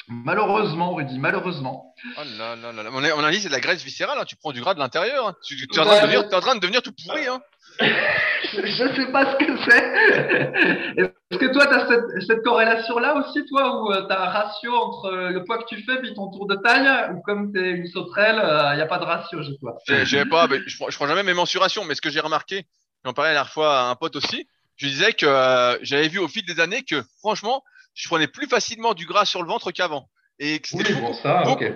[0.09, 1.95] Malheureusement, Rudy, malheureusement.
[2.17, 2.91] Oh là là là là.
[2.93, 4.25] On, a dit c'est de la graisse viscérale, hein.
[4.25, 5.29] tu prends du gras de l'intérieur.
[5.29, 5.35] hein.
[5.45, 7.27] Tu, tu es, en train de devenir, mais- t'es en train de devenir tout pourri.
[7.27, 7.41] Hein.
[7.81, 7.87] Je
[8.67, 11.03] je sais pas ce que c'est.
[11.03, 14.75] Est-ce que toi, tu as cette, cette corrélation-là aussi, toi, où tu as un ratio
[14.75, 17.61] entre euh, le poids que tu fais et ton tour de taille, ou comme tu
[17.61, 18.41] es une sauterelle,
[18.73, 19.77] il n'y a pas de ratio chez toi?
[19.87, 22.21] Je sais pas, mais je, prends, je prends jamais mes mensurations, mais ce que j'ai
[22.21, 22.65] remarqué,
[23.05, 26.19] j'en parlais la dernière fois à un pote aussi, je disais que euh, j'avais vu
[26.19, 27.63] au fil des années que franchement,
[27.95, 30.09] je prenais plus facilement du gras sur le ventre qu'avant.
[30.39, 30.95] Et que c'était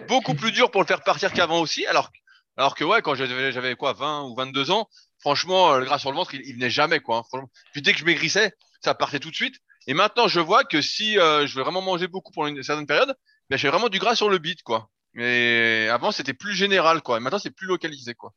[0.07, 1.85] beaucoup, plus dur pour le faire partir qu'avant aussi.
[1.87, 2.11] Alors,
[2.57, 4.89] alors que ouais, quand j'avais j'avais quoi, 20 ou 22 ans,
[5.19, 7.25] franchement, euh, le gras sur le ventre, il, il venait jamais quoi.
[7.33, 7.43] hein.
[7.73, 8.53] Puis dès que je maigrissais,
[8.85, 9.57] ça partait tout de suite.
[9.89, 12.87] Et maintenant, je vois que si euh, je veux vraiment manger beaucoup pour une certaine
[12.87, 13.15] période,
[13.51, 14.89] ben, j'ai vraiment du gras sur le bide quoi.
[15.15, 17.17] Mais avant, c'était plus général quoi.
[17.17, 18.33] Et maintenant, c'est plus localisé quoi.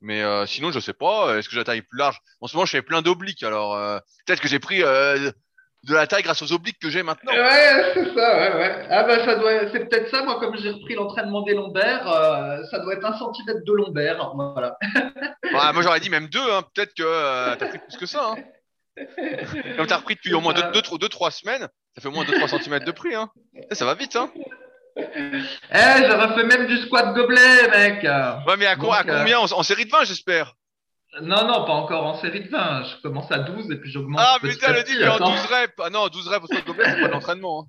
[0.00, 1.36] Mais euh, sinon, je sais pas.
[1.36, 2.20] Est-ce que j'ai la taille plus large?
[2.40, 3.42] En ce moment, je fais plein d'obliques.
[3.42, 5.30] Alors, euh, peut-être que j'ai pris euh,
[5.84, 7.32] de la taille grâce aux obliques que j'ai maintenant.
[7.32, 8.86] Ouais, c'est ça, ouais, ouais.
[8.90, 12.62] Ah bah ça doit, c'est peut-être ça, moi, comme j'ai repris l'entraînement des lombaires, euh,
[12.70, 14.76] ça doit être un centimètre de lombaire, voilà.
[15.44, 16.52] Ouais, moi, j'aurais dit même deux.
[16.52, 16.62] Hein.
[16.74, 18.32] Peut-être que euh, t'as pris plus que ça.
[18.32, 19.04] Hein.
[19.76, 22.10] Comme t'as repris depuis au moins 2-3 deux, deux, deux, trois semaines, ça fait au
[22.10, 23.14] moins 2-3 cm de prix.
[23.14, 23.30] Hein.
[23.70, 24.16] Ça, ça va vite.
[24.16, 24.30] Hein.
[24.98, 28.02] Eh, j'ai refait même du squat gobelet, mec.
[28.02, 30.54] Ouais, mais à, co- Donc, à euh, combien en, en série de 20, j'espère?
[31.22, 32.84] Non, non, pas encore en série de 20.
[32.84, 34.20] Je commence à 12 et puis j'augmente.
[34.20, 35.30] Ah, putain, le dit, en Attends.
[35.30, 35.74] 12 reps.
[35.82, 37.62] Ah non, 12 reps au squat gobelet, c'est pas de l'entraînement.
[37.62, 37.66] Hein.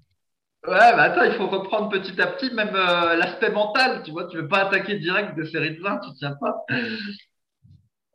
[0.67, 4.27] Ouais, bah attends, il faut reprendre petit à petit, même euh, l'aspect mental, tu vois.
[4.27, 6.65] Tu veux pas attaquer direct des séries de 20, tu tiens pas.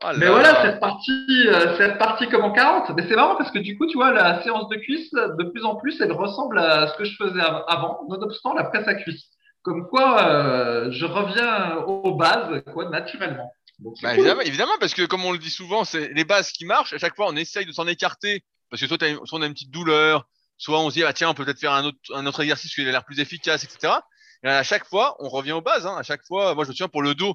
[0.06, 0.58] Ah Mais là voilà, là.
[0.62, 2.90] c'est reparti, euh, comme en 40.
[2.96, 5.64] Mais c'est marrant parce que du coup, tu vois, la séance de cuisse, de plus
[5.64, 8.94] en plus, elle ressemble à ce que je faisais av- avant, nonobstant la presse à
[8.94, 9.24] cuisse.
[9.62, 13.50] Comme quoi, euh, je reviens aux bases, quoi, naturellement.
[13.78, 14.18] Donc, Bah, cool.
[14.20, 16.92] évidemment, évidemment, parce que comme on le dit souvent, c'est les bases qui marchent.
[16.92, 19.46] À chaque fois, on essaye de s'en écarter parce que soit, une- soit on a
[19.46, 20.26] une petite douleur,
[20.58, 22.74] soit on se dit ah tiens, on peut peut-être faire un autre, un autre exercice
[22.74, 23.94] qui a l'air plus efficace, etc.
[24.42, 25.86] Et à chaque fois, on revient aux bases.
[25.86, 25.96] Hein.
[25.98, 27.34] À chaque fois, moi je me souviens pour le dos,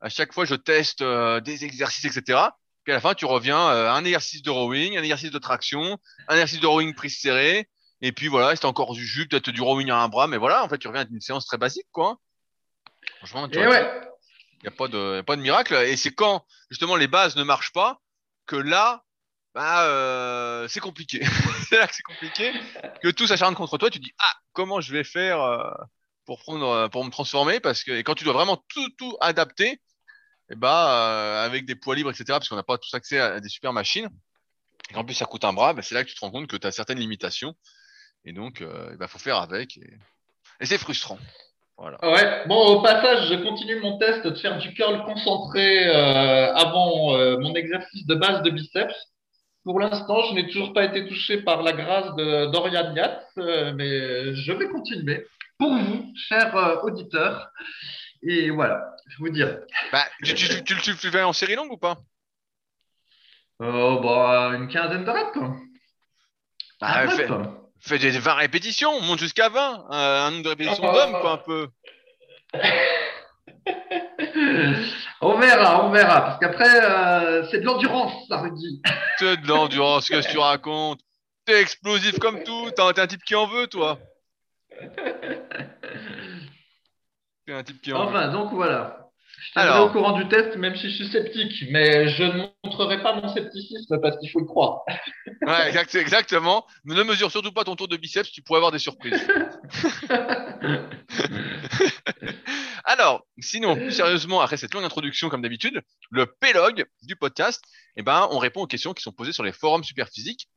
[0.00, 2.40] à chaque fois je teste euh, des exercices, etc.
[2.84, 5.38] Puis à la fin, tu reviens euh, à un exercice de rowing, un exercice de
[5.38, 7.68] traction, un exercice de rowing prise serrée.
[8.00, 10.64] Et puis voilà, c'était encore du jus, peut-être du rowing à un bras, mais voilà,
[10.64, 12.16] en fait, tu reviens à une séance très basique, quoi.
[13.18, 14.00] Franchement, tu Et vois, ouais.
[14.54, 15.74] il n'y a pas de, y a pas de miracle.
[15.74, 18.00] Et c'est quand, justement, les bases ne marchent pas
[18.46, 19.04] que là,
[19.54, 21.20] bah, euh, c'est compliqué.
[21.68, 22.52] c'est là que c'est compliqué,
[23.02, 23.90] que tout s'acharne contre toi.
[23.90, 25.70] Tu dis, ah, comment je vais faire euh,
[26.24, 27.60] pour prendre, euh, pour me transformer?
[27.60, 29.80] Parce que et quand tu dois vraiment tout, tout adapter,
[30.50, 33.40] et bah, euh, avec des poids libres, etc., parce qu'on n'a pas tous accès à,
[33.40, 34.08] des super machines,
[34.90, 36.48] et qu'en plus ça coûte un bras, bah, c'est là que tu te rends compte
[36.48, 37.54] que tu as certaines limitations.
[38.24, 39.78] Et donc, euh, il bah, faut faire avec.
[39.78, 41.18] Et, c'est frustrant.
[41.78, 41.98] Voilà.
[42.04, 47.14] Ouais, bon, au passage, je continue mon test de faire du curl concentré euh, avant
[47.14, 48.94] euh, mon exercice de base de biceps.
[49.64, 52.94] Pour l'instant, je n'ai toujours pas été touché par la grâce de Dorian
[53.38, 55.26] euh, mais je vais continuer.
[55.58, 57.50] Pour vous, chers euh, auditeurs.
[58.22, 59.58] Et voilà, je vous dire.
[59.92, 61.96] Bah, tu, tu, tu, tu, tu le fais en série longue ou pas?
[63.58, 65.38] Oh, bah, une quinzaine de reps.
[66.80, 67.08] Bah, Un
[67.80, 69.86] fais, des 20 répétitions, monte jusqu'à 20.
[69.92, 70.92] euh, un nombre de répétitions Oh.
[70.94, 71.68] d'homme, quoi, un peu.
[75.20, 76.20] on verra, on verra.
[76.22, 78.80] Parce qu'après, euh, c'est de l'endurance, ça, Rudy.
[79.18, 81.00] C'est de l'endurance, qu'est-ce que tu racontes?
[81.44, 83.98] T'es explosif comme tout, t'es un- t'es un type qui en veut, toi.
[87.46, 88.16] T'es un type qui en veut.
[88.16, 88.99] Enfin, donc voilà.
[89.40, 89.86] Je Alors.
[89.86, 91.64] au courant du test, même si je suis sceptique.
[91.70, 94.80] Mais je ne montrerai pas mon scepticisme parce qu'il faut y croire.
[95.42, 96.66] Ouais, exact- exactement.
[96.84, 99.26] Ne mesure surtout pas ton tour de biceps, tu pourrais avoir des surprises.
[102.84, 107.62] Alors, sinon, plus sérieusement, après cette longue introduction, comme d'habitude, le P-log du podcast,
[107.96, 110.48] eh ben, on répond aux questions qui sont posées sur les forums Superphysique,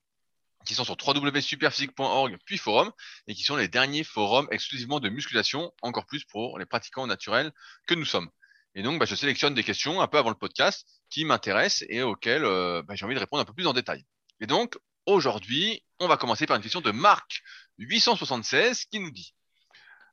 [0.65, 2.91] qui sont sur www.superphysique.org, puis forum,
[3.27, 7.51] et qui sont les derniers forums exclusivement de musculation, encore plus pour les pratiquants naturels
[7.87, 8.29] que nous sommes.
[8.75, 12.01] Et donc, bah, je sélectionne des questions un peu avant le podcast qui m'intéressent et
[12.01, 14.03] auxquelles euh, bah, j'ai envie de répondre un peu plus en détail.
[14.39, 17.43] Et donc, aujourd'hui, on va commencer par une question de Marc
[17.77, 19.33] 876 qui nous dit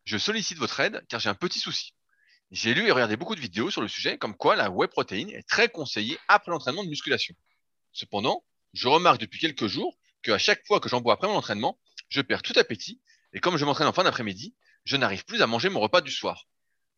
[0.04, 1.94] Je sollicite votre aide car j'ai un petit souci.
[2.50, 5.30] J'ai lu et regardé beaucoup de vidéos sur le sujet, comme quoi la whey protéine
[5.30, 7.34] est très conseillée après l'entraînement de musculation.
[7.92, 11.78] Cependant, je remarque depuis quelques jours qu'à chaque fois que j'en bois après mon entraînement,
[12.08, 13.00] je perds tout appétit
[13.32, 16.10] et comme je m'entraîne en fin d'après-midi, je n'arrive plus à manger mon repas du
[16.10, 16.46] soir.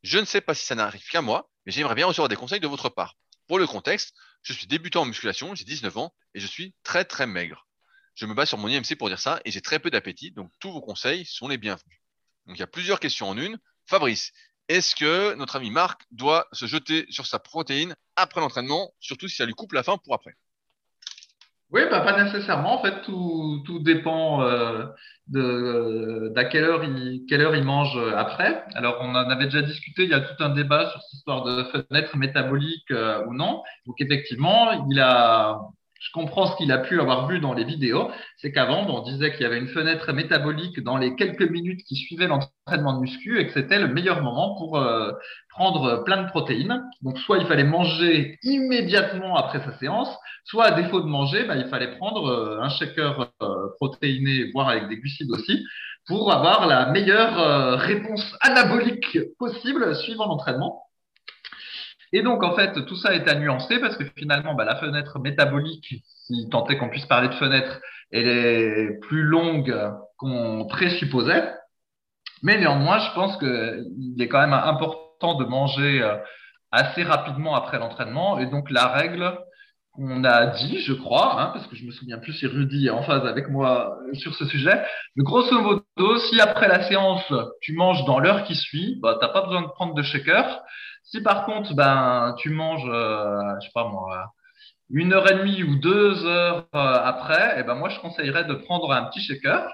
[0.02, 2.60] Je ne sais pas si ça n'arrive qu'à moi, mais j'aimerais bien recevoir des conseils
[2.60, 3.16] de votre part.
[3.46, 7.04] Pour le contexte, je suis débutant en musculation, j'ai 19 ans et je suis très
[7.04, 7.68] très maigre.
[8.14, 10.50] Je me base sur mon IMC pour dire ça et j'ai très peu d'appétit, donc
[10.58, 12.00] tous vos conseils sont les bienvenus.
[12.46, 13.58] Donc il y a plusieurs questions en une.
[13.86, 14.32] Fabrice,
[14.68, 19.36] est-ce que notre ami Marc doit se jeter sur sa protéine après l'entraînement, surtout si
[19.36, 20.34] ça lui coupe la faim pour après?
[21.72, 22.78] Oui, bah, pas nécessairement.
[22.78, 24.86] En fait, tout, tout dépend euh,
[25.28, 28.62] de d'à quelle heure il quelle heure il mange après.
[28.74, 30.04] Alors, on en avait déjà discuté.
[30.04, 33.62] Il y a tout un débat sur cette histoire de fenêtre métabolique euh, ou non.
[33.86, 35.60] Donc, effectivement, il a.
[36.02, 39.30] Je comprends ce qu'il a pu avoir vu dans les vidéos, c'est qu'avant, on disait
[39.30, 43.38] qu'il y avait une fenêtre métabolique dans les quelques minutes qui suivaient l'entraînement de muscu
[43.38, 45.12] et que c'était le meilleur moment pour euh,
[45.50, 46.82] prendre plein de protéines.
[47.02, 50.12] Donc, soit il fallait manger immédiatement après sa séance,
[50.44, 54.70] soit à défaut de manger, bah, il fallait prendre euh, un shaker euh, protéiné, voire
[54.70, 55.64] avec des glucides aussi,
[56.08, 60.82] pour avoir la meilleure réponse anabolique possible suivant l'entraînement.
[62.12, 65.18] Et donc, en fait, tout ça est à nuancer parce que finalement, bah, la fenêtre
[65.18, 69.74] métabolique, si tant est qu'on puisse parler de fenêtre, elle est plus longue
[70.18, 71.54] qu'on présupposait.
[72.42, 76.16] Mais néanmoins, je pense qu'il est quand même important de manger euh,
[76.70, 78.38] assez rapidement après l'entraînement.
[78.38, 79.38] Et donc, la règle
[79.92, 82.90] qu'on a dit, je crois, hein, parce que je me souviens plus si Rudy est
[82.90, 84.82] en phase avec moi sur ce sujet,
[85.16, 89.28] mais grosso modo, si après la séance, tu manges dans l'heure qui suit, bah, t'as
[89.28, 90.62] pas besoin de prendre de shaker.
[91.02, 94.32] Si par contre, ben, tu manges, euh, je sais pas moi,
[94.90, 98.54] une heure et demie ou deux heures euh, après, eh ben moi, je conseillerais de
[98.54, 99.68] prendre un petit shaker.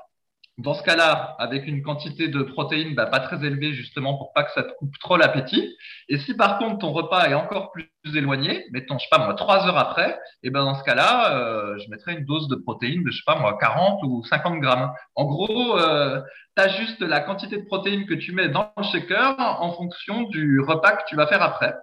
[0.59, 4.43] Dans ce cas-là, avec une quantité de protéines bah, pas très élevée, justement, pour pas
[4.43, 5.77] que ça te coupe trop l'appétit.
[6.09, 9.35] Et si par contre ton repas est encore plus éloigné, mettons, je sais pas moi,
[9.35, 13.05] trois heures après, et ben dans ce cas-là, euh, je mettrais une dose de protéines
[13.05, 14.91] de, je sais pas moi, 40 ou 50 grammes.
[15.15, 16.21] En gros, euh,
[16.57, 20.61] tu ajustes la quantité de protéines que tu mets dans le shaker en fonction du
[20.61, 21.77] repas que tu vas faire après.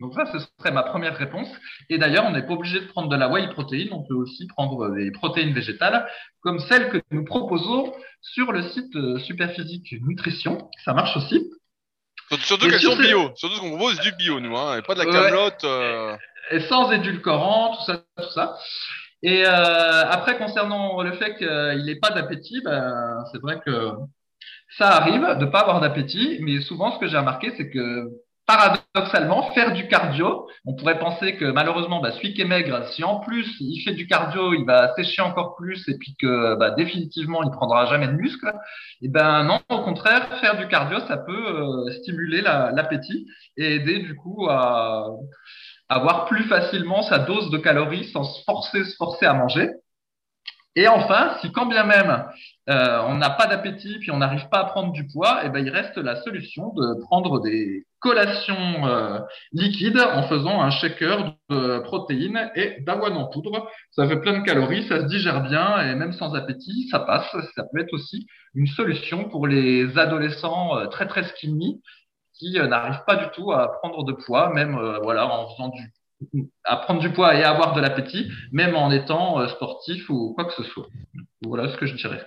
[0.00, 1.48] Donc ça, ce serait ma première réponse.
[1.88, 4.46] Et d'ailleurs, on n'est pas obligé de prendre de la whey protéine, on peut aussi
[4.46, 6.06] prendre des protéines végétales,
[6.42, 10.68] comme celles que nous proposons sur le site euh, Superphysique Nutrition.
[10.84, 11.50] Ça marche aussi.
[12.40, 13.30] Surtout, qu'elles sur sont bio.
[13.36, 15.12] Surtout qu'on propose du bio, nous, hein, et pas de la Ouais.
[15.12, 15.64] camelote.
[15.64, 16.16] euh.
[16.50, 18.58] et sans édulcorant, tout ça, tout ça.
[19.22, 23.92] Et euh, après, concernant le fait qu'il n'ait pas d'appétit, ben, c'est vrai que
[24.76, 28.08] ça arrive de pas avoir d'appétit, mais souvent, ce que j'ai remarqué, c'est que
[28.46, 33.02] paradoxalement, faire du cardio, on pourrait penser que malheureusement, bah, celui qui est maigre, si
[33.04, 36.70] en plus il fait du cardio, il va sécher encore plus et puis que bah,
[36.70, 38.52] définitivement il prendra jamais de muscle,
[39.02, 41.32] et ben non, au contraire, faire du cardio, ça peut
[41.88, 45.08] euh, stimuler la- l'appétit et aider du coup à
[45.88, 49.70] avoir plus facilement sa dose de calories sans forcer, se forcer à manger.
[50.74, 52.26] Et enfin, si quand bien même
[52.68, 55.64] euh, on n'a pas d'appétit, puis on n'arrive pas à prendre du poids, et ben
[55.64, 59.20] il reste la solution de prendre des collations euh,
[59.52, 63.70] liquides en faisant un shaker de protéines et d'avoine en poudre.
[63.92, 67.30] Ça fait plein de calories, ça se digère bien et même sans appétit, ça passe.
[67.54, 71.80] Ça peut être aussi une solution pour les adolescents euh, très très skinny
[72.34, 75.94] qui n'arrivent pas du tout à prendre de poids, même voilà en faisant du
[76.64, 80.52] à prendre du poids et avoir de l'appétit, même en étant sportif ou quoi que
[80.52, 80.86] ce soit.
[81.42, 82.26] Voilà ce que je dirais.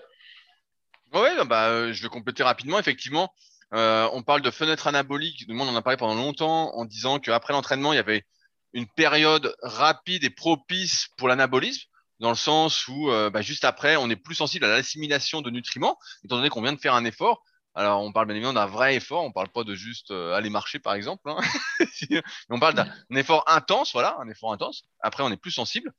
[1.13, 2.77] Oui, bah, euh, je vais compléter rapidement.
[2.79, 3.33] Effectivement,
[3.73, 5.45] euh, on parle de fenêtre anabolique.
[5.47, 8.25] Nous, on en a parlé pendant longtemps en disant qu'après l'entraînement, il y avait
[8.73, 11.87] une période rapide et propice pour l'anabolisme,
[12.19, 15.49] dans le sens où euh, bah, juste après, on est plus sensible à l'assimilation de
[15.49, 17.41] nutriments, étant donné qu'on vient de faire un effort.
[17.75, 20.79] Alors, on parle bien évidemment d'un vrai effort, on parle pas de juste aller marcher,
[20.79, 21.29] par exemple.
[21.29, 21.39] Hein.
[22.49, 24.83] on parle d'un effort intense, voilà, un effort intense.
[25.01, 25.93] Après, on est plus sensible.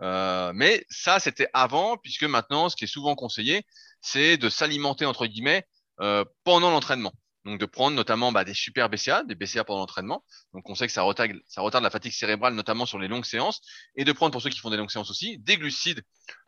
[0.00, 3.64] mais ça, c'était avant, puisque maintenant, ce qui est souvent conseillé,
[4.00, 5.66] c'est de s'alimenter entre guillemets
[6.00, 7.12] euh, pendant l'entraînement.
[7.44, 10.24] Donc de prendre notamment bah, des super BCA, des BCA pendant l'entraînement.
[10.52, 13.24] Donc on sait que ça retarde, ça retarde la fatigue cérébrale, notamment sur les longues
[13.24, 13.62] séances,
[13.96, 16.02] et de prendre pour ceux qui font des longues séances aussi des glucides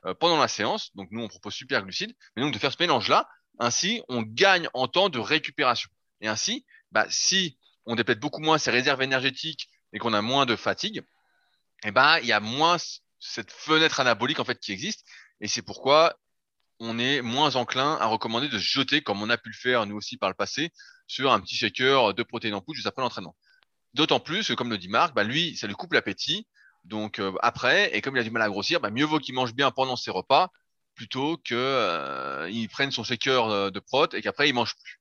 [0.04, 0.94] euh, pendant la séance.
[0.94, 3.26] Donc nous on propose super glucides, mais donc de faire ce mélange-là.
[3.58, 5.88] Ainsi on gagne en temps de récupération.
[6.20, 10.46] Et ainsi, bah, si on déplète beaucoup moins ses réserves énergétiques et qu'on a moins
[10.46, 11.02] de fatigue,
[11.84, 12.76] eh ben il y a moins
[13.18, 15.04] cette fenêtre anabolique en fait qui existe.
[15.40, 16.16] Et c'est pourquoi
[16.84, 19.86] on est moins enclin à recommander de se jeter, comme on a pu le faire
[19.86, 20.72] nous aussi par le passé,
[21.06, 23.36] sur un petit shaker de protéines en poudre juste après l'entraînement.
[23.94, 26.46] D'autant plus que, comme le dit Marc, bah, lui, ça lui coupe l'appétit.
[26.84, 29.34] Donc euh, après, et comme il a du mal à grossir, bah, mieux vaut qu'il
[29.34, 30.50] mange bien pendant ses repas
[30.94, 35.00] plutôt qu'il euh, prenne son shaker euh, de prot et qu'après il mange plus.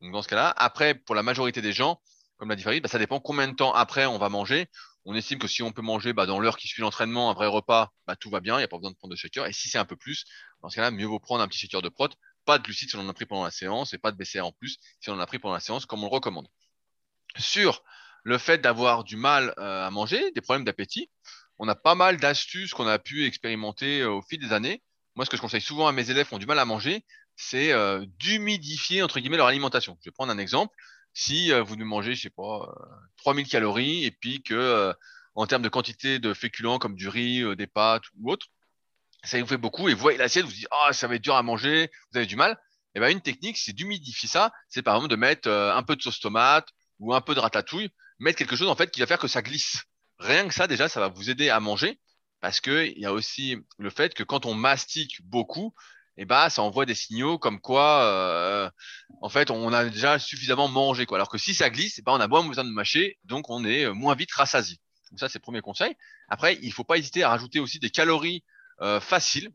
[0.00, 2.00] Donc dans ce cas-là, après, pour la majorité des gens,
[2.36, 4.68] comme l'a dit Farid, bah, ça dépend combien de temps après on va manger.
[5.04, 7.46] On estime que si on peut manger bah, dans l'heure qui suit l'entraînement un vrai
[7.46, 9.46] repas, tout va bien, il n'y a pas besoin de prendre de shaker.
[9.46, 10.24] Et si c'est un peu plus,
[10.62, 12.08] dans ce cas-là, mieux vaut prendre un petit shaker de prot,
[12.44, 14.44] pas de glucides si on en a pris pendant la séance et pas de BCA
[14.44, 16.48] en plus si on en a pris pendant la séance, comme on le recommande.
[17.36, 17.82] Sur
[18.24, 21.10] le fait d'avoir du mal euh, à manger, des problèmes d'appétit,
[21.58, 24.82] on a pas mal d'astuces qu'on a pu expérimenter euh, au fil des années.
[25.14, 27.04] Moi, ce que je conseille souvent à mes élèves qui ont du mal à manger,
[27.36, 29.96] c'est euh, d'humidifier entre guillemets leur alimentation.
[30.00, 30.74] Je vais prendre un exemple
[31.14, 32.74] si vous ne mangez, je sais pas,
[33.16, 34.92] 3000 euh, calories et puis que
[35.34, 38.48] en termes de quantité de féculents comme du riz, des pâtes ou autre,
[39.24, 41.36] ça vous fait beaucoup et vous voyez l'assiette, vous dites ah ça va être dur
[41.36, 42.52] à manger, vous avez du mal.
[42.94, 44.52] Et eh ben une technique, c'est d'humidifier ça.
[44.68, 47.90] C'est par exemple de mettre un peu de sauce tomate ou un peu de ratatouille,
[48.18, 49.82] mettre quelque chose en fait qui va faire que ça glisse.
[50.18, 52.00] Rien que ça déjà, ça va vous aider à manger
[52.40, 55.74] parce que il y a aussi le fait que quand on mastique beaucoup,
[56.16, 58.70] et bah ça envoie des signaux comme quoi euh,
[59.20, 61.18] en fait on a déjà suffisamment mangé quoi.
[61.18, 63.64] Alors que si ça glisse, et bah, on a moins besoin de mâcher, donc on
[63.64, 64.78] est euh, moins vite rassasié.
[65.10, 65.94] Donc ça c'est le premier conseil.
[66.28, 68.44] Après il faut pas hésiter à rajouter aussi des calories
[68.80, 69.50] euh, faciles.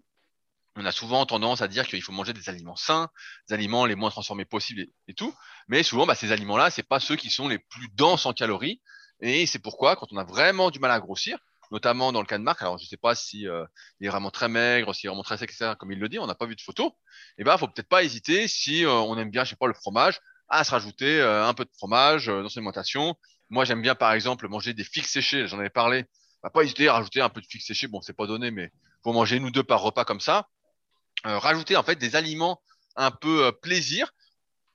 [0.77, 3.09] On a souvent tendance à dire qu'il faut manger des aliments sains,
[3.47, 5.35] des aliments les moins transformés possibles et, tout,
[5.67, 8.81] mais souvent bah, ces aliments-là c'est pas ceux qui sont les plus denses en calories.
[9.19, 11.37] Et c'est pourquoi quand on a vraiment du mal à grossir,
[11.71, 12.61] notamment dans le cas de Marc.
[12.61, 13.65] Alors, je ne sais pas si euh,
[13.99, 16.19] il est vraiment très maigre, s'il est vraiment très sec, etc., comme il le dit,
[16.19, 16.97] on n'a pas vu de photo.
[17.37, 19.67] Et eh ben, faut peut-être pas hésiter si euh, on aime bien, je sais pas,
[19.67, 23.15] le fromage, à se rajouter un peu de fromage dans son alimentation.
[23.49, 25.47] Moi, j'aime bien, par exemple, manger des figues séchées.
[25.47, 26.05] J'en avais parlé.
[26.43, 27.87] Va pas hésiter à rajouter un peu de figues séchées.
[27.87, 28.69] Bon, c'est pas donné, mais
[29.03, 30.47] faut manger une ou deux par repas comme ça.
[31.23, 32.61] rajouter en fait des aliments
[32.95, 34.11] un peu plaisir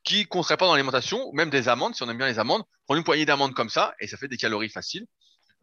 [0.06, 2.38] qui ne compteraient pas dans l'alimentation, ou même des amandes, si on aime bien les
[2.38, 5.06] amandes, prendre une poignée d'amandes comme ça, et ça fait des calories faciles.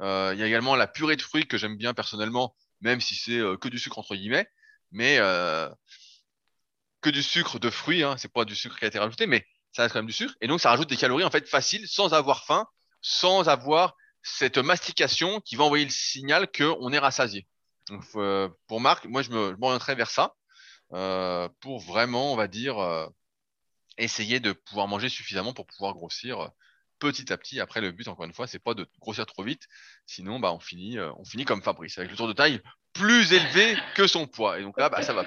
[0.02, 3.16] Euh, il y a également la purée de fruits que j'aime bien personnellement, même si
[3.16, 4.48] c'est euh, que du sucre entre guillemets,
[4.92, 5.70] mais euh,
[7.02, 9.48] que du sucre de fruits, hein, c'est pas du sucre qui a été rajouté, mais
[9.72, 10.36] ça reste quand même du sucre.
[10.42, 12.68] Et donc ça rajoute des calories en fait faciles, sans avoir faim,
[13.02, 17.48] sans avoir cette mastication qui va envoyer le signal qu'on est rassasié.
[17.90, 18.04] Donc,
[18.68, 20.36] pour Marc, moi je m'orienterais vers ça
[20.90, 22.78] pour vraiment, on va dire,
[23.98, 26.52] essayer de pouvoir manger suffisamment pour pouvoir grossir
[27.00, 27.60] petit à petit.
[27.60, 29.68] Après, le but, encore une fois, c'est pas de grossir trop vite.
[30.06, 32.62] Sinon, bah, on finit, euh, on finit comme Fabrice, avec le tour de taille
[32.94, 34.60] plus élevé que son poids.
[34.60, 35.26] Et donc là, bah, ça va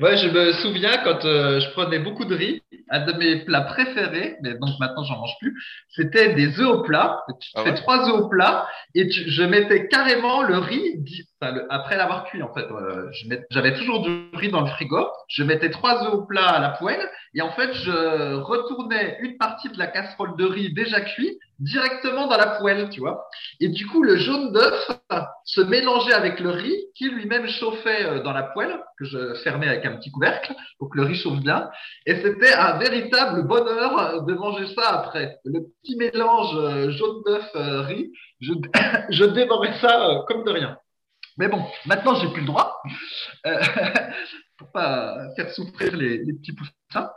[0.00, 3.62] Ouais, je me souviens quand euh, je prenais beaucoup de riz, un de mes plats
[3.62, 5.54] préférés, mais donc maintenant j'en mange plus,
[5.88, 7.24] c'était des œufs au plat.
[7.40, 11.02] Tu ah fais trois œufs au plat et je mettais carrément le riz
[11.40, 12.66] après l'avoir cuit en fait.
[12.70, 13.10] Euh,
[13.50, 15.08] j'avais toujours du riz dans le frigo.
[15.28, 19.38] Je mettais trois œufs au plat à la poêle et en fait je retournais une
[19.38, 23.28] partie de la casserole de riz déjà cuit directement dans la poêle, tu vois.
[23.60, 24.90] Et du coup, le jaune d'œuf
[25.44, 29.68] se mélangeait avec le riz qui lui-même chauffait euh, dans la poêle, que je fermais
[29.68, 31.68] avec un petit couvercle pour que le riz chauffe bien.
[32.06, 35.38] Et c'était un véritable bonheur euh, de manger ça après.
[35.44, 38.54] Le petit mélange jaune d'œuf riz, je,
[39.10, 40.78] je dévorais ça comme de rien.
[41.40, 42.82] Mais bon, maintenant j'ai plus le droit.
[44.58, 47.10] pour pas faire souffrir les, les petits poussins.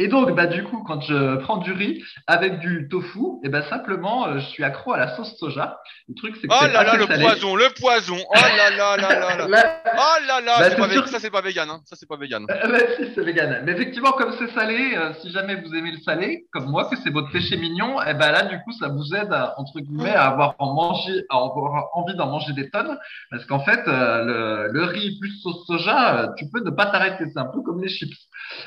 [0.00, 3.62] Et donc, bah, du coup, quand je prends du riz avec du tofu, et ben
[3.68, 5.78] simplement, euh, je suis accro à la sauce soja.
[6.08, 7.22] Le truc, c'est que Oh là là, le salé.
[7.22, 8.16] poison, le poison.
[8.18, 9.82] Oh là là là là là.
[9.94, 11.80] Oh là là, Bah, pas sûr ça c'est pas vegan, hein.
[11.84, 12.46] Ça c'est pas vegan.
[12.48, 12.54] Bah,
[12.96, 13.62] si, c'est vegan.
[13.66, 16.96] Mais effectivement, comme c'est salé, euh, si jamais vous aimez le salé, comme moi, que
[17.04, 20.14] c'est votre péché mignon, et ben là, du coup, ça vous aide, à, entre guillemets,
[20.14, 22.96] à avoir, en manger, à avoir envie d'en manger des tonnes.
[23.30, 27.24] Parce qu'en fait, euh, le, le riz plus sauce soja, tu peux ne pas t'arrêter.
[27.34, 28.16] C'est un peu comme les chips.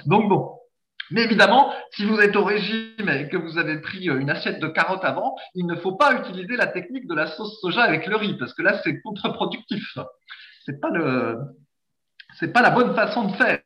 [0.05, 0.51] Donc bon.
[1.11, 4.59] Mais évidemment, si vous êtes au régime et que vous avez pris euh, une assiette
[4.59, 8.07] de carottes avant, il ne faut pas utiliser la technique de la sauce soja avec
[8.07, 9.97] le riz, parce que là, c'est contre-productif.
[10.65, 11.39] C'est pas le,
[12.53, 13.61] pas la bonne façon de faire.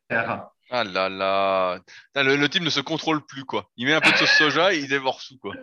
[0.70, 1.80] Ah là là.
[2.16, 3.70] Le, type ne se contrôle plus, quoi.
[3.78, 5.54] Il met un peu de sauce soja et il dévore tout, quoi.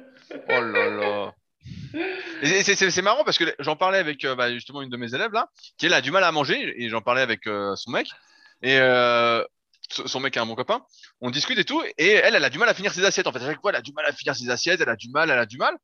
[0.49, 1.35] Oh là là.
[2.43, 5.49] C'est- marrant parce que j'en parlais avec euh, bah, justement une de mes élèves là,
[5.79, 8.09] qui elle a du mal à manger et j'en parlais avec euh, son mec
[8.63, 8.79] et
[9.91, 10.83] son mec est un bon copain.
[11.21, 13.27] On discute et tout et elle, elle a du mal à finir ses assiettes.
[13.27, 14.97] En fait, à chaque fois, elle a du mal à finir ses assiettes, elle a
[14.97, 15.77] du mal, elle a du mal.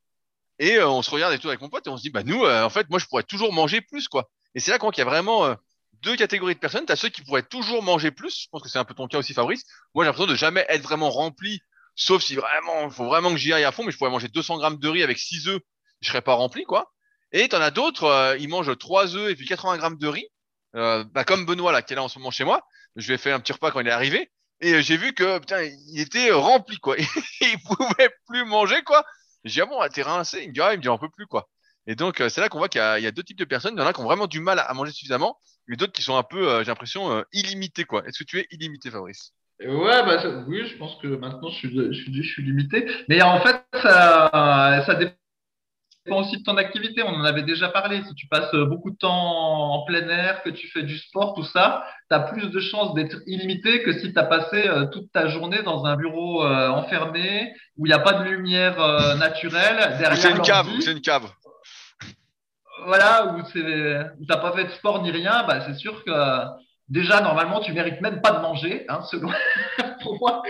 [0.58, 2.22] Et euh, on se regarde et tout avec mon pote et on se dit bah
[2.22, 4.30] nous, euh, en fait, moi je pourrais toujours manger plus quoi.
[4.54, 5.54] Et c'est là qu'on qu'il y a vraiment euh,
[6.02, 6.86] deux catégories de personnes.
[6.86, 8.42] T'as ceux qui pourraient toujours manger plus.
[8.42, 9.64] Je pense que c'est un peu ton cas aussi, Fabrice.
[9.94, 11.60] Moi, j'ai l'impression de jamais être vraiment rempli,
[11.94, 13.84] sauf si vraiment, il faut vraiment que j'y aille à fond.
[13.84, 15.60] Mais je pourrais manger 200 grammes de riz avec 6 œufs,
[16.00, 16.92] je serais pas rempli, quoi.
[17.32, 20.26] Et t'en as d'autres, euh, ils mangent 3 œufs et puis 80 grammes de riz,
[20.74, 22.66] euh, bah, comme Benoît là, qui est là en ce moment chez moi.
[22.96, 24.30] Je lui ai fait un petit repas quand il est arrivé.
[24.60, 26.96] Et j'ai vu que putain, il était rempli quoi.
[27.40, 29.04] il pouvait plus manger quoi.
[29.44, 30.42] J'ai dit ah bon, t'es rincé.
[30.42, 31.48] Il me dit ah, il me dit on peut plus quoi.
[31.86, 33.74] Et donc euh, c'est là qu'on voit qu'il y, a- deux types de personnes.
[33.76, 35.38] Il y en a qui ont vraiment du mal à, manger suffisamment,
[35.68, 38.06] et d'autres qui sont un peu, euh, j'ai l'impression, euh, illimités quoi.
[38.06, 39.32] Est-ce que tu es illimité, Fabrice?
[39.60, 42.86] Ouais, bah, oui, je pense que maintenant je suis, je suis, je suis limité.
[43.08, 45.19] Mais en fait, ça, ça dépend
[46.08, 47.02] aussi de ton activité.
[47.02, 48.02] On en avait déjà parlé.
[48.06, 51.44] Si tu passes beaucoup de temps en plein air, que tu fais du sport, tout
[51.44, 55.12] ça, tu as plus de chances d'être illimité que si tu as passé euh, toute
[55.12, 59.14] ta journée dans un bureau euh, enfermé où il n'y a pas de lumière euh,
[59.16, 61.30] naturelle c'est une cave, c'est une cave.
[62.84, 66.44] voilà, où où t'as pas fait de sport ni rien, bah, c'est sûr que euh,
[66.90, 69.30] déjà, normalement, tu mérites même pas de manger, hein, selon,
[70.02, 70.42] pour moi.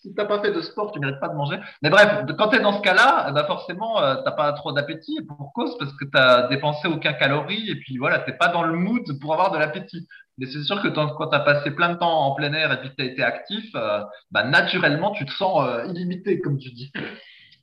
[0.00, 1.58] Si t'as pas fait de sport, tu mérites pas de manger.
[1.82, 5.20] Mais bref, quand t'es dans ce cas-là, eh ben forcément, euh, t'as pas trop d'appétit
[5.26, 8.74] pour cause parce que t'as dépensé aucun calorie et puis voilà, t'es pas dans le
[8.74, 10.06] mood pour avoir de l'appétit.
[10.38, 12.90] Mais c'est sûr que quand t'as passé plein de temps en plein air et puis
[12.90, 16.92] que t'as été actif, euh, bah, naturellement, tu te sens euh, illimité, comme tu dis.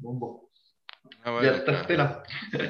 [0.02, 0.42] Bon, bon,
[1.24, 2.22] Ah il y a cet aspect-là.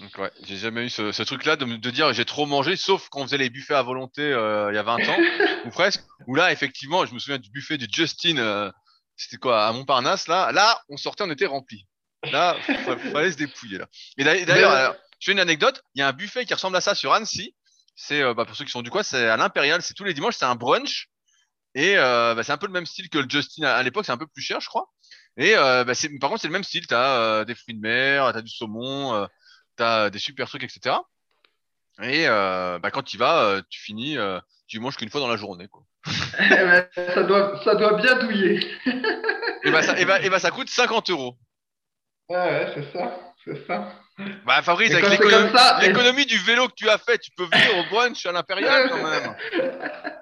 [0.00, 2.76] donc ouais, j'ai jamais eu ce, ce truc-là de, me- de dire j'ai trop mangé,
[2.76, 5.16] sauf quand on faisait les buffets à volonté euh, il y a 20 ans,
[5.66, 6.02] ou presque.
[6.26, 8.70] Où là, effectivement, je me souviens du buffet de Justin, euh,
[9.16, 10.52] c'était quoi, à Montparnasse, là.
[10.52, 11.86] Là, on sortait, on était rempli.
[12.30, 13.86] Là, fa- fallait se dépouiller, là.
[14.18, 16.76] Et d'ailleurs, Mais- alors, je fais une anecdote, il y a un buffet qui ressemble
[16.76, 17.54] à ça sur Annecy.
[17.96, 20.14] C'est, euh, bah, pour ceux qui sont du coin, c'est à l'Impérial, c'est tous les
[20.14, 21.08] dimanches, c'est un brunch.
[21.74, 24.06] Et euh, bah, c'est un peu le même style que le Justin à, à l'époque,
[24.06, 24.86] c'est un peu plus cher, je crois.
[25.36, 26.86] Et euh, bah, c'est, par contre, c'est le même style.
[26.86, 29.14] T'as euh, des fruits de mer, t'as du saumon,
[29.80, 30.96] euh, t'as des super trucs, etc.
[32.02, 35.20] Et euh, bah, quand tu y vas, euh, tu finis, euh, tu manges qu'une fois
[35.20, 35.82] dans la journée, quoi.
[36.40, 38.60] Eh ben, ça doit, ça doit bien douiller.
[39.64, 41.36] Et bah, ça, et bah, et bah, ça coûte 50 euros.
[42.28, 43.92] Ouais, ouais, c'est ça, c'est ça.
[44.44, 45.78] Bah, Fabrice, avec l'économie, ça,
[46.26, 49.34] du vélo que tu as fait, tu peux venir au brunch à l'Impérial quand même.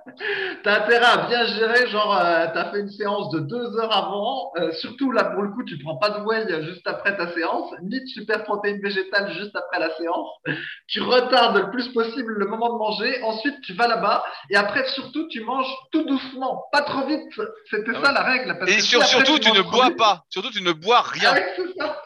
[0.64, 4.50] T'as intérêt à bien gérer, genre, euh, t'as fait une séance de deux heures avant,
[4.56, 7.70] euh, surtout là, pour le coup, tu prends pas de whey juste après ta séance,
[7.82, 10.28] ni de super protéines végétales juste après la séance.
[10.88, 14.88] Tu retardes le plus possible le moment de manger, ensuite tu vas là-bas, et après,
[14.88, 17.20] surtout, tu manges tout doucement, pas trop vite.
[17.70, 18.56] C'était Ah ça la règle.
[18.58, 20.24] parce Et que si sur- après, surtout, tu ne bois vite- pas.
[20.30, 21.30] Surtout, tu ne bois rien.
[21.32, 22.02] Ah ouais, c'est ça.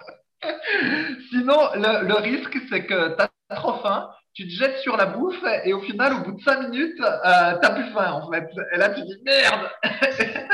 [1.30, 5.06] Sinon, le, le risque, c'est que tu as trop faim, tu te jettes sur la
[5.06, 8.48] bouffe et au final, au bout de 5 minutes, euh, t'as plus faim en fait.
[8.72, 9.68] Et là, tu dis merde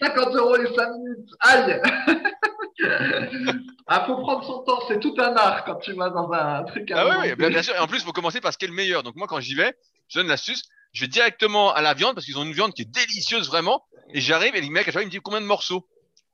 [0.00, 1.80] 50 euros les 5 minutes, aïe
[3.86, 6.90] Ah, faut prendre son temps, c'est tout un art quand tu vas dans un truc
[6.90, 7.74] à Ah oui, oui, bien, bien sûr.
[7.74, 9.02] Et en plus, il faut commencer par ce qui est le meilleur.
[9.02, 9.74] Donc moi, quand j'y vais,
[10.08, 10.62] je donne l'astuce.
[10.92, 13.84] Je vais directement à la viande parce qu'ils ont une viande qui est délicieuse vraiment.
[14.14, 15.86] Et j'arrive et le mec à chaque fois il me dit combien de morceaux?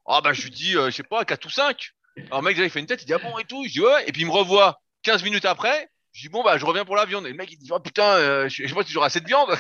[0.07, 1.93] Ah bah je lui dis, euh, je sais pas, 4 ou 5.
[2.27, 3.65] Alors le mec déjà il fait une tête, il dit ah bon et tout.
[3.67, 4.05] Je dis ouais.
[4.09, 5.89] Et puis il me revoit 15 minutes après.
[6.13, 7.27] Je dis bon bah je reviens pour la viande.
[7.27, 9.21] Et le mec il dit oh putain, euh, je je sais pas si j'aurai assez
[9.21, 9.57] de viande.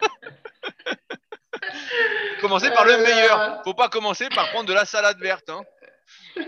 [2.40, 3.62] Commencez par le Euh, meilleur.
[3.64, 5.48] Faut pas commencer par prendre de la salade verte.
[5.48, 5.62] Hein.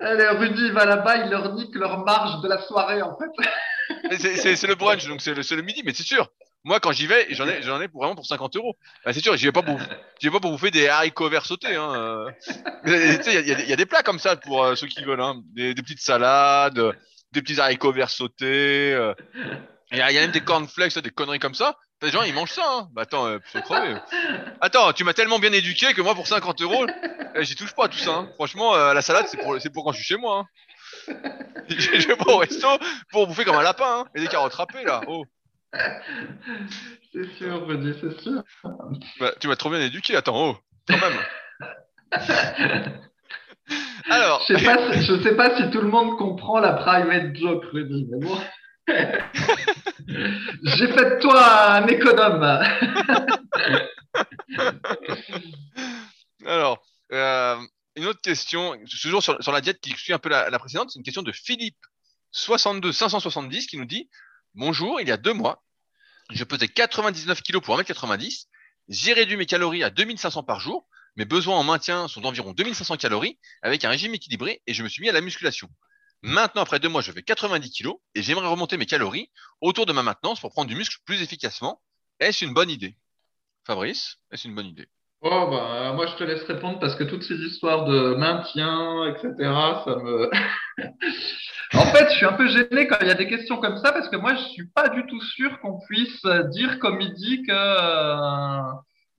[0.00, 3.26] Allez, Rudy il va là-bas, il leur nique leur marge de la soirée en fait.
[4.18, 6.28] C'est le brunch, donc c'est le, c'est le midi, mais c'est sûr.
[6.68, 8.76] Moi, quand j'y vais, j'en ai, j'en ai pour vraiment pour 50 euros.
[9.02, 9.78] Bah, c'est sûr, j'y vais pas pour,
[10.20, 11.74] j'y vais pas pour bouffer des haricots verts sautés.
[11.74, 11.94] Hein.
[11.94, 12.30] euh.
[12.84, 14.86] Il y a, y des- il y a des plats comme ça pour euh, ceux
[14.86, 15.40] qui veulent, hein.
[15.54, 16.92] des, des petites salades, euh,
[17.32, 18.92] des petits haricots verts sautés.
[18.92, 19.14] euh.
[19.92, 21.76] Il y, a même des cornflakes, des conneries comme ça.
[22.02, 22.62] Les gens, ils mangent ça.
[22.70, 22.88] Hein.
[22.92, 23.96] Bah attends, euh, faut crever.
[24.60, 26.84] Attends, tu m'as tellement bien éduqué que moi, pour 50 euros,
[27.34, 28.10] eh, j'y touche pas à tout ça.
[28.10, 28.28] hein.
[28.34, 29.38] Franchement, euh, la salade, c'est
[29.72, 30.44] pour, quand je suis chez moi.
[31.08, 31.14] Hein.
[31.70, 32.68] je vais pas au resto
[33.10, 34.04] pour bouffer comme un lapin.
[34.14, 35.00] Et des carottes râpées, là.
[35.06, 35.24] Oh.
[37.12, 38.42] C'est sûr, Rudy, c'est sûr.
[39.20, 40.14] Bah, tu m'as trop bien éduqué.
[40.16, 40.56] Attends, oh.
[40.86, 41.18] Quand même.
[44.10, 47.34] Alors, Je sais pas, si- je sais pas si tout le monde comprend la private
[47.36, 48.38] joke, Rudy, mais bon.
[50.62, 52.62] J'ai fait de toi un économe.
[56.46, 57.56] Alors, euh,
[57.96, 60.90] une autre question, toujours sur, sur la diète qui suit un peu la, la précédente,
[60.90, 61.76] c'est une question de Philippe
[62.32, 64.08] 62 570 qui nous dit
[64.54, 65.62] Bonjour, il y a deux mois,
[66.30, 68.46] je pesais 99 kilos pour 1m90,
[68.88, 72.96] j'ai réduit mes calories à 2500 par jour, mes besoins en maintien sont d'environ 2500
[72.96, 75.68] calories avec un régime équilibré et je me suis mis à la musculation.
[76.22, 79.30] Maintenant, après deux mois, je fais 90 kilos et j'aimerais remonter mes calories
[79.60, 81.80] autour de ma maintenance pour prendre du muscle plus efficacement.
[82.18, 82.96] Est-ce une bonne idée?
[83.66, 84.88] Fabrice, est-ce une bonne idée?
[85.20, 89.34] Oh, bah, moi, je te laisse répondre parce que toutes ces histoires de maintien, etc.,
[89.84, 90.30] ça me.
[91.98, 94.08] Fait, je suis un peu gêné quand il y a des questions comme ça parce
[94.08, 97.52] que moi, je suis pas du tout sûr qu'on puisse dire comme il dit que
[97.52, 98.60] euh,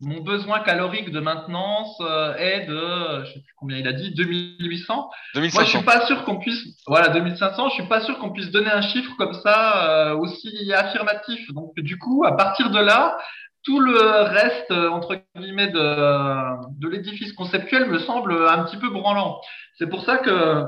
[0.02, 4.14] mon besoin calorique de maintenance euh, est de, je sais plus combien il a dit,
[4.14, 4.96] 2800.
[4.96, 5.66] Moi, je 2500.
[5.66, 8.82] suis pas sûr qu'on puisse, voilà, 2500, je suis pas sûr qu'on puisse donner un
[8.82, 11.52] chiffre comme ça euh, aussi affirmatif.
[11.54, 13.18] Donc, du coup, à partir de là,
[13.64, 18.90] tout le reste, euh, entre guillemets, de, de l'édifice conceptuel me semble un petit peu
[18.90, 19.42] branlant.
[19.78, 20.64] C'est pour ça que,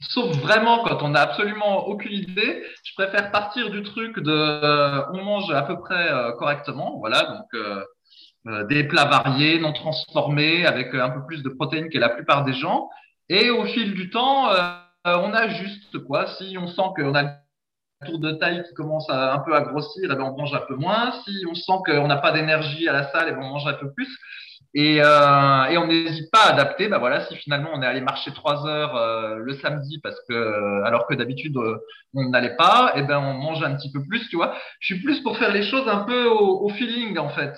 [0.00, 5.02] sauf vraiment quand on n'a absolument aucune idée, je préfère partir du truc de, euh,
[5.12, 7.84] on mange à peu près euh, correctement, voilà, donc euh,
[8.46, 12.08] euh, des plats variés, non transformés, avec euh, un peu plus de protéines que la
[12.08, 12.88] plupart des gens.
[13.28, 14.72] Et au fil du temps, euh,
[15.04, 16.26] on ajuste quoi.
[16.38, 19.60] Si on sent qu'on a un tour de taille qui commence à, un peu à
[19.62, 21.12] grossir, eh ben on mange un peu moins.
[21.24, 23.74] Si on sent qu'on n'a pas d'énergie à la salle, eh ben on mange un
[23.74, 24.08] peu plus.
[24.74, 26.88] Et, euh, et on n'hésite pas à adapter.
[26.88, 30.34] Ben voilà, si finalement on est allé marcher trois heures euh, le samedi parce que
[30.34, 31.78] euh, alors que d'habitude euh,
[32.14, 34.54] on n'allait pas, eh ben on mange un petit peu plus, tu vois.
[34.80, 37.54] Je suis plus pour faire les choses un peu au, au feeling en fait.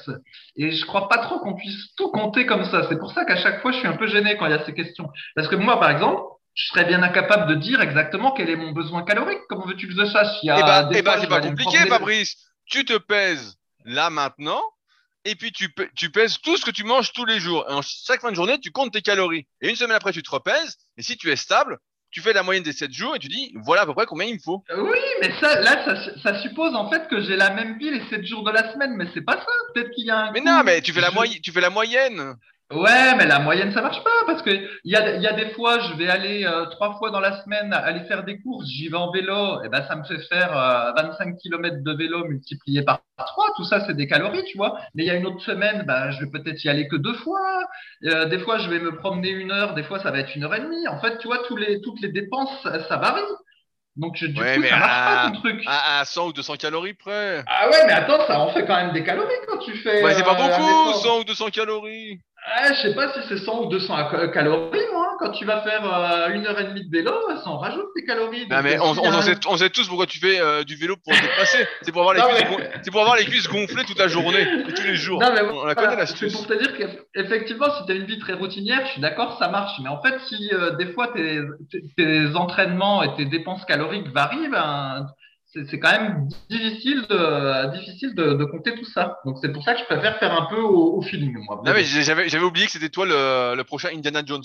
[0.56, 2.86] Et je crois pas trop qu'on puisse tout compter comme ça.
[2.88, 4.64] C'est pour ça qu'à chaque fois je suis un peu gêné quand il y a
[4.64, 5.08] ces questions.
[5.34, 6.22] Parce que moi, par exemple,
[6.54, 9.40] je serais bien incapable de dire exactement quel est mon besoin calorique.
[9.48, 10.36] Comment veux-tu que je sache?
[10.42, 12.36] Il y a Eh ben, eh ben, c'est pas compliqué, Fabrice.
[12.66, 14.62] Tu te pèses là maintenant,
[15.24, 17.64] et puis tu, pè- tu pèses tout ce que tu manges tous les jours.
[17.68, 19.46] Et en chaque fin de journée, tu comptes tes calories.
[19.60, 21.78] Et une semaine après, tu te repèses, et si tu es stable,
[22.10, 24.26] tu fais la moyenne des 7 jours, et tu dis, voilà à peu près combien
[24.26, 24.64] il me faut.
[24.76, 28.02] Oui, mais ça, là, ça, ça suppose en fait que j'ai la même vie les
[28.08, 28.94] 7 jours de la semaine.
[28.96, 29.46] Mais c'est pas ça.
[29.74, 30.32] Peut-être qu'il y a un.
[30.32, 32.34] Mais coup- non, mais tu fais la, je- tu fais la moyenne.
[32.72, 35.32] Ouais, mais la moyenne, ça marche pas parce que il y a, il y a
[35.32, 38.68] des fois, je vais aller euh, trois fois dans la semaine aller faire des courses,
[38.68, 42.24] j'y vais en vélo, et ben ça me fait faire euh, 25 km de vélo
[42.28, 43.46] multiplié par trois.
[43.56, 44.78] Tout ça, c'est des calories, tu vois.
[44.94, 47.14] Mais il y a une autre semaine, ben, je vais peut-être y aller que deux
[47.14, 47.40] fois.
[48.04, 50.44] Euh, des fois, je vais me promener une heure, des fois, ça va être une
[50.44, 50.86] heure et demie.
[50.86, 53.22] En fait, tu vois, tous les, toutes les dépenses, ça, ça varie.
[53.96, 55.62] Donc, je- du Ouais, coup, ça marche à- pas ton truc.
[55.66, 57.42] À, à 100 ou 200 calories près.
[57.48, 60.02] Ah ouais, mais attends, ça en fait quand même des calories quand tu fais.
[60.04, 61.02] Ouais, c'est pas euh, beaucoup, effort.
[61.02, 62.20] 100 ou 200 calories.
[62.46, 65.08] Ah, je sais pas si c'est 100 ou 200 cal- calories, moi.
[65.12, 65.16] hein.
[65.20, 67.12] Quand tu vas faire euh, une heure et demie de vélo,
[67.44, 68.48] ça en rajoute des calories.
[68.48, 71.14] Non, mais euh, on, sait, on sait tous pourquoi tu fais euh, du vélo pour
[71.14, 71.66] te dépasser.
[71.82, 73.98] C'est pour avoir les Non, cuisses, mais- gon- c'est pour avoir les cuisses gonflées toute
[73.98, 75.20] la journée, et tous les jours.
[75.20, 76.32] Non, mais on la connaît C'est l'astuce.
[76.32, 76.72] pour te dire
[77.12, 79.78] qu'effectivement, si tu as une vie très routinière, je suis d'accord, ça marche.
[79.82, 81.42] Mais en fait, si euh, des fois tes
[82.34, 85.06] entraînements et tes dépenses caloriques varient, ben,
[85.52, 89.18] c'est c'est quand même difficile de, difficile de, de compter tout ça.
[89.24, 91.60] Donc c'est pour ça que je préfère faire un peu au, au feeling, moi.
[91.64, 94.44] Non mais j'avais j'avais oublié que c'était toi le, le prochain Indiana Jones.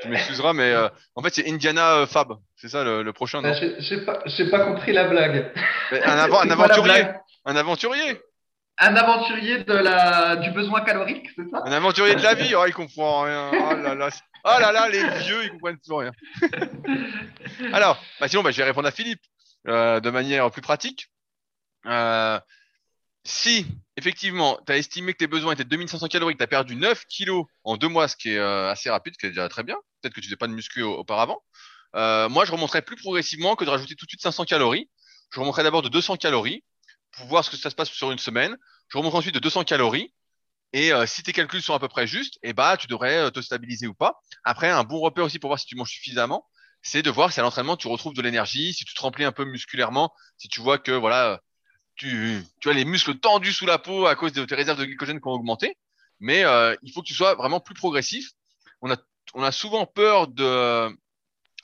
[0.00, 3.40] Tu m'excuseras mais euh, en fait c'est Indiana euh, Fab, c'est ça le, le prochain
[3.42, 3.50] non?
[3.50, 5.52] Ben, J'ai pas, j'ai pas compris la blague.
[5.92, 6.18] Un,
[6.50, 8.20] aventurier, blague un aventurier,
[8.78, 11.62] Un aventurier de la, du besoin calorique, c'est ça?
[11.66, 12.54] Un aventurier de la vie.
[12.56, 13.50] Oh il comprend rien.
[13.52, 14.08] Oh là là,
[14.44, 16.10] oh là là les vieux ils comprennent plus rien.
[17.72, 19.20] Alors bah sinon bah, je vais répondre à Philippe
[19.68, 21.10] euh, de manière plus pratique.
[21.86, 22.38] Euh,
[23.24, 26.48] si effectivement tu as estimé que tes besoins étaient de 2500 calories, que tu as
[26.48, 29.30] perdu 9 kilos en deux mois, ce qui est euh, assez rapide, ce qui est
[29.30, 29.76] déjà très bien.
[30.00, 31.42] Peut-être que tu faisais pas de muscu au- auparavant.
[31.94, 34.90] Euh, moi, je remonterais plus progressivement que de rajouter tout de suite 500 calories.
[35.32, 36.64] Je remonterais d'abord de 200 calories
[37.12, 38.56] pour voir ce que ça se passe sur une semaine.
[38.88, 40.12] Je remonte ensuite de 200 calories.
[40.72, 43.30] Et euh, si tes calculs sont à peu près justes, eh bah, tu devrais euh,
[43.30, 44.20] te stabiliser ou pas.
[44.44, 46.46] Après, un bon repère aussi pour voir si tu manges suffisamment,
[46.82, 49.32] c'est de voir si à l'entraînement tu retrouves de l'énergie, si tu te remplis un
[49.32, 51.40] peu musculairement, si tu vois que voilà,
[51.96, 55.20] tu, as les muscles tendus sous la peau à cause de tes réserves de glycogène
[55.20, 55.76] qui ont augmenté.
[56.20, 58.30] Mais euh, il faut que tu sois vraiment plus progressif.
[58.80, 60.88] On a, souvent peur de,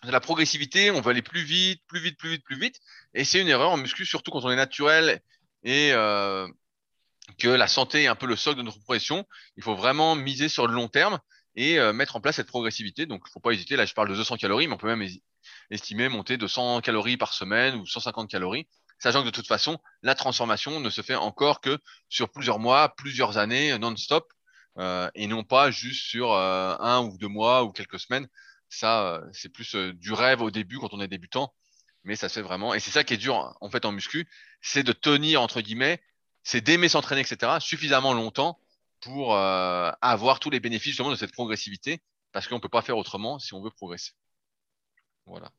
[0.04, 2.80] de la progressivité, on veut aller plus vite, plus vite, plus vite, plus vite.
[3.14, 5.20] Et c'est une erreur en muscu, surtout quand on est naturel
[5.64, 6.46] et euh,
[7.38, 9.26] que la santé est un peu le socle de notre progression.
[9.56, 11.18] Il faut vraiment miser sur le long terme
[11.58, 13.04] et euh, mettre en place cette progressivité.
[13.04, 13.74] Donc, il faut pas hésiter.
[13.74, 15.06] Là, je parle de 200 calories, mais on peut même
[15.70, 18.68] estimer monter de 100 calories par semaine ou 150 calories,
[19.00, 22.94] sachant que de toute façon, la transformation ne se fait encore que sur plusieurs mois,
[22.96, 24.32] plusieurs années non-stop,
[24.78, 28.28] euh, et non pas juste sur euh, un ou deux mois ou quelques semaines.
[28.68, 31.52] Ça, euh, c'est plus euh, du rêve au début quand on est débutant,
[32.04, 32.72] mais ça se fait vraiment.
[32.72, 34.28] Et c'est ça qui est dur en fait en muscu,
[34.60, 36.00] c'est de tenir entre guillemets,
[36.44, 37.58] c'est d'aimer s'entraîner, etc.
[37.58, 38.60] suffisamment longtemps
[39.00, 42.00] pour euh, avoir tous les bénéfices justement de cette progressivité,
[42.32, 44.12] parce qu'on peut pas faire autrement si on veut progresser.
[45.26, 45.50] Voilà.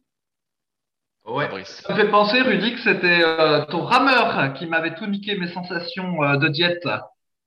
[1.26, 1.46] Ouais.
[1.46, 1.82] Fabrice.
[1.86, 5.52] Ça me fait penser, Rudy, que c'était euh, ton rameur qui m'avait tout niqué mes
[5.52, 6.88] sensations euh, de diète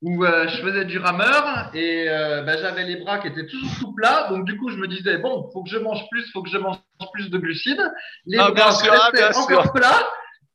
[0.03, 2.07] où je faisais du rameur et
[2.45, 4.27] bah, j'avais les bras qui étaient toujours tout plats.
[4.31, 6.59] Donc du coup, je me disais bon, faut que je mange plus, faut que je
[6.59, 6.79] mange
[7.13, 7.89] plus de glucides.
[8.27, 10.09] Les Ah, bras sûr, ah, restaient bien encore plats.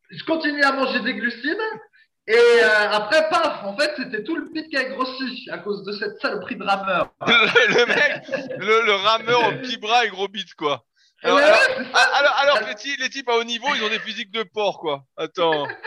[0.09, 1.61] Je continuais à manger des glucides.
[2.28, 5.84] Et euh, après, paf, en fait, c'était tout le pic qui a grossi à cause
[5.84, 7.13] de cette saloperie de rameur.
[7.25, 8.21] le, mec,
[8.57, 10.84] le, le rameur au petits bras et gros bite, quoi.
[11.23, 14.80] Alors, alors, les, types, les types à haut niveau, ils ont des physiques de porc,
[14.80, 15.03] quoi.
[15.15, 15.67] Attends.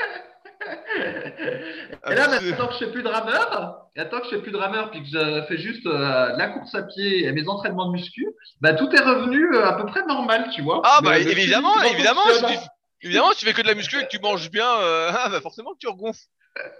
[0.67, 4.43] Et là, Ah, maintenant que je fais plus de rameur, et maintenant que je fais
[4.43, 7.49] plus de rameur, puis que je fais juste euh, la course à pied et mes
[7.49, 8.27] entraînements de muscu,
[8.61, 10.83] bah tout est revenu euh, à peu près normal, tu vois.
[10.85, 12.51] Ah, bah, évidemment, physique évidemment, fonctionne.
[12.51, 12.65] si tu,
[13.03, 15.41] évidemment, tu fais que de la muscu et que tu manges bien, euh, ah, bah,
[15.41, 16.21] forcément que tu regonfles.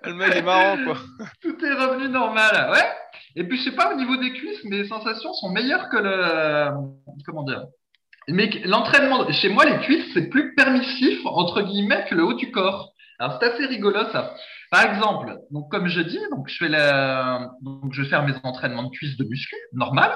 [0.03, 0.97] Le mec est marrant, quoi.
[1.43, 2.89] Tout est revenu normal, ouais.
[3.37, 6.71] Et puis, je sais pas, au niveau des cuisses, mes sensations sont meilleures que le.
[7.25, 7.65] Comment dire
[8.29, 12.51] Mais l'entraînement, chez moi, les cuisses, c'est plus permissif, entre guillemets, que le haut du
[12.51, 12.93] corps.
[13.21, 14.35] Alors, c'est assez rigolo, ça.
[14.71, 17.51] Par exemple, donc, comme je dis, donc, je fais la...
[17.63, 20.11] donc, je vais faire mes entraînements de cuisses de muscu, normal.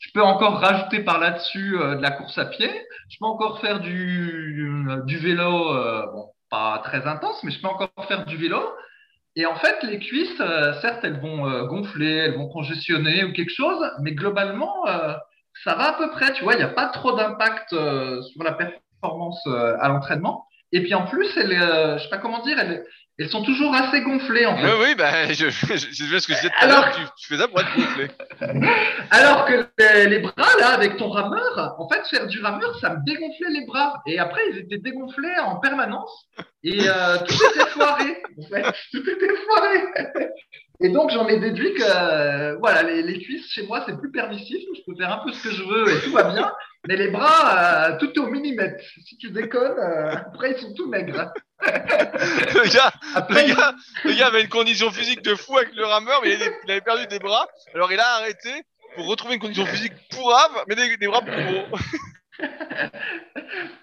[0.00, 2.70] Je peux encore rajouter par là-dessus euh, de la course à pied.
[3.10, 4.67] Je peux encore faire du,
[5.06, 8.60] du vélo, euh, bon, pas très intense, mais je peux encore faire du vélo.
[9.36, 13.32] Et en fait, les cuisses, euh, certes, elles vont euh, gonfler, elles vont congestionner ou
[13.32, 15.14] quelque chose, mais globalement, euh,
[15.64, 16.32] ça va à peu près.
[16.32, 20.46] Tu vois, il n'y a pas trop d'impact euh, sur la performance euh, à l'entraînement.
[20.72, 22.84] Et puis en plus, elles, euh, je sais pas comment dire, elles,
[23.18, 24.64] elles sont toujours assez gonflées en fait.
[24.64, 27.02] Oui, oui, bah, je, je, je ce que je disais tout à Alors- l'heure, tu,
[27.22, 28.08] tu fais ça pour être gonflé.
[29.10, 32.90] Alors que les, les bras, là, avec ton rameur, en fait, faire du rameur, ça
[32.90, 34.00] me dégonflait les bras.
[34.06, 36.26] Et après, ils étaient dégonflés en permanence.
[36.62, 38.62] Et euh, tout était foiré, en fait.
[38.92, 39.78] Tout était foiré.
[40.80, 44.12] Et donc, j'en ai déduit que, euh, voilà, les, les cuisses, chez moi, c'est plus
[44.12, 44.58] permissif.
[44.76, 46.52] Je peux faire un peu ce que je veux et tout va bien.
[46.86, 48.80] Mais les bras, euh, tout est au millimètre.
[49.04, 51.32] Si tu déconnes, euh, après, ils sont tout maigres.
[51.60, 55.84] Le gars, Après, le gars, le gars avait une condition physique de fou avec le
[55.84, 57.48] rameur, mais il avait, perdu des bras.
[57.74, 58.50] Alors il a arrêté
[58.94, 61.78] pour retrouver une condition physique pourrave, mais des, des bras plus gros.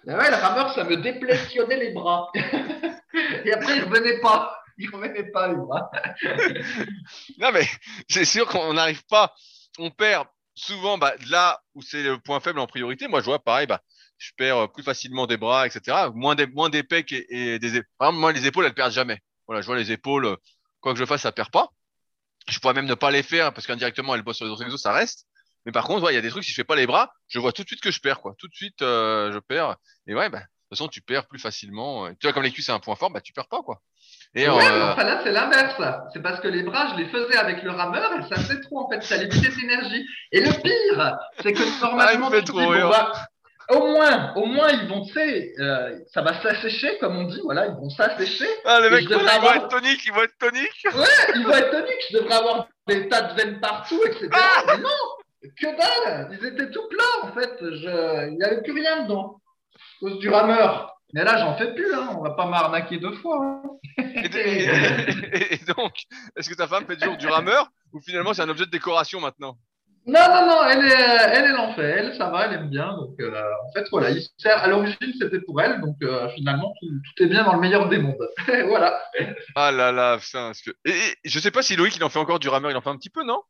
[0.08, 2.30] Ah ouais, le rameur, ça me déplétionnait les bras.
[3.46, 4.58] Et après, il revenait pas.
[4.78, 5.92] Il revenait pas, les bras.
[7.40, 7.68] Non, mais
[8.10, 9.34] c'est sûr qu'on n'arrive pas.
[9.80, 13.08] On perd souvent bah, là où c'est le point faible en priorité.
[13.08, 13.82] Moi, je vois pareil, bah,
[14.18, 16.08] je perds euh, plus facilement des bras, etc.
[16.14, 18.14] Moins des, moins des pecs et, et des épaules.
[18.14, 19.20] Moi, les épaules, elles perdent jamais.
[19.48, 20.36] Voilà, je vois les épaules, euh,
[20.82, 21.70] quoi que je fasse, ça perd pas.
[22.48, 24.82] Je pourrais même ne pas les faire parce qu'indirectement, elles bossent sur les autres exos,
[24.82, 25.26] ça reste.
[25.66, 27.12] Mais par contre, ouais, il y a des trucs, si je fais pas les bras,
[27.28, 28.36] je vois tout de suite que je perds, quoi.
[28.38, 29.78] Tout de suite, euh, je perds.
[30.06, 32.08] Et ouais, bah, de toute façon, tu perds plus facilement.
[32.14, 33.82] Tu vois, comme les cuisses, c'est un point fort, bah, tu perds pas, quoi.
[34.36, 35.82] Et, ouais, mais euh, enfin là, c'est l'inverse.
[36.14, 38.86] C'est parce que les bras, je les faisais avec le rameur et ça faisait trop,
[38.86, 39.02] en fait.
[39.02, 40.06] Ça limitait d'énergie.
[40.32, 43.14] Et le pire, c'est que Ah, normalement, tu te trop dis, bon, bah,
[43.70, 47.40] au moins, au moins, ils vont, tu sais, euh, ça va s'assécher, comme on dit,
[47.44, 48.48] voilà, ils vont s'assécher.
[48.66, 50.84] ah, le mec, je ils devrais vont avoir- être toniques, ils vont être toniques.
[51.36, 54.30] Ils vont être toniques, je devrais avoir des tas de veines partout, etc.
[54.68, 57.56] Mais non, que dalle, ils étaient tout plats, en fait.
[57.62, 58.30] Je...
[58.30, 59.42] Il n'y avait plus rien dedans,
[59.76, 60.92] à cause du rameur.
[61.14, 62.10] Mais là, j'en fais plus, hein.
[62.18, 63.40] on va pas m'arnaquer deux fois.
[63.42, 63.62] hein.
[63.98, 64.64] Et, et-
[65.38, 65.94] et- et donc,
[66.36, 69.22] est-ce que ta femme fait toujours du rameur ou finalement c'est un objet de décoration
[69.22, 69.56] maintenant?
[70.08, 70.94] Non, non, non, elle, est,
[71.34, 71.82] elle, en fait.
[71.90, 72.94] Elle, ça va, elle aime bien.
[72.96, 73.32] Donc, euh,
[73.68, 74.58] en fait, voilà, il sert.
[74.64, 75.82] À l'origine, c'était pour elle.
[75.82, 78.30] Donc, euh, finalement, tout, est bien dans le meilleur des mondes.
[78.68, 79.02] voilà.
[79.56, 80.52] Ah là là, putain.
[80.64, 82.82] que- et je sais pas si Loïc il en fait encore du rameur, il en
[82.82, 83.42] fait un petit peu, non?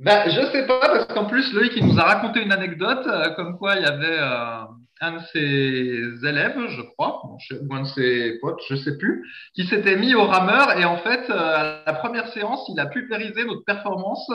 [0.00, 3.34] Ben, je sais pas, parce qu'en plus, Loïc, il nous a raconté une anecdote, euh,
[3.34, 4.64] comme quoi il y avait euh,
[5.02, 9.66] un de ses élèves, je crois, ou un de ses potes, je sais plus, qui
[9.66, 13.44] s'était mis au rameur et en fait, euh, à la première séance, il a pulvérisé
[13.44, 14.26] notre performance,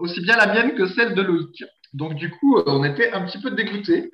[0.00, 1.64] aussi bien la mienne que celle de Loïc.
[1.94, 4.10] Donc, du coup, euh, on était un petit peu dégoûtés.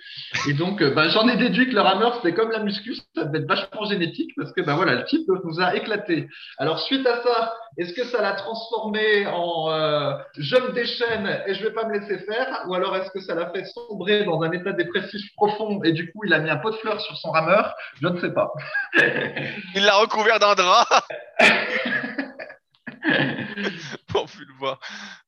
[0.48, 3.24] Et donc, euh, ben, j'en ai déduit que le rameur, c'était comme la muscu, ça
[3.24, 6.28] devait être vachement génétique parce que, ben voilà, le type nous a éclaté.
[6.58, 11.54] Alors, suite à ça, est-ce que ça l'a transformé en euh, je me déchaîne et
[11.54, 12.64] je vais pas me laisser faire?
[12.68, 16.12] Ou alors est-ce que ça l'a fait sombrer dans un état dépressif profond et du
[16.12, 17.74] coup, il a mis un pot de fleurs sur son rameur?
[18.00, 18.52] Je ne sais pas.
[19.74, 20.86] Il l'a recouvert d'un drap
[24.08, 24.80] pour plus le voir.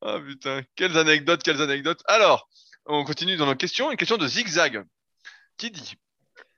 [0.02, 2.02] Ah putain, quelles anecdotes, quelles anecdotes.
[2.06, 2.48] Alors,
[2.86, 3.90] on continue dans nos questions.
[3.90, 4.84] Une question de Zigzag
[5.56, 5.94] qui dit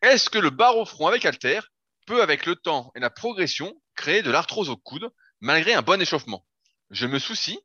[0.02, 1.60] Est-ce que le bar au front avec halter
[2.06, 5.10] peut, avec le temps et la progression, créer de l'arthrose au coude
[5.40, 6.44] malgré un bon échauffement?
[6.90, 7.58] Je me soucie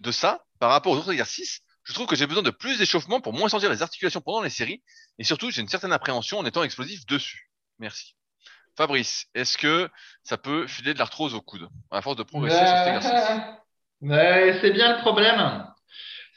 [0.00, 1.60] de ça par rapport aux autres exercices.
[1.84, 4.50] Je trouve que j'ai besoin de plus d'échauffement pour moins sentir les articulations pendant les
[4.50, 4.82] séries
[5.18, 7.50] et surtout j'ai une certaine appréhension en étant explosif dessus.
[7.78, 8.17] Merci.
[8.78, 9.90] Fabrice, est-ce que
[10.22, 13.40] ça peut filer de l'arthrose au coude à force de progresser sur cet exercice?
[14.02, 15.66] Ouais, c'est bien le problème.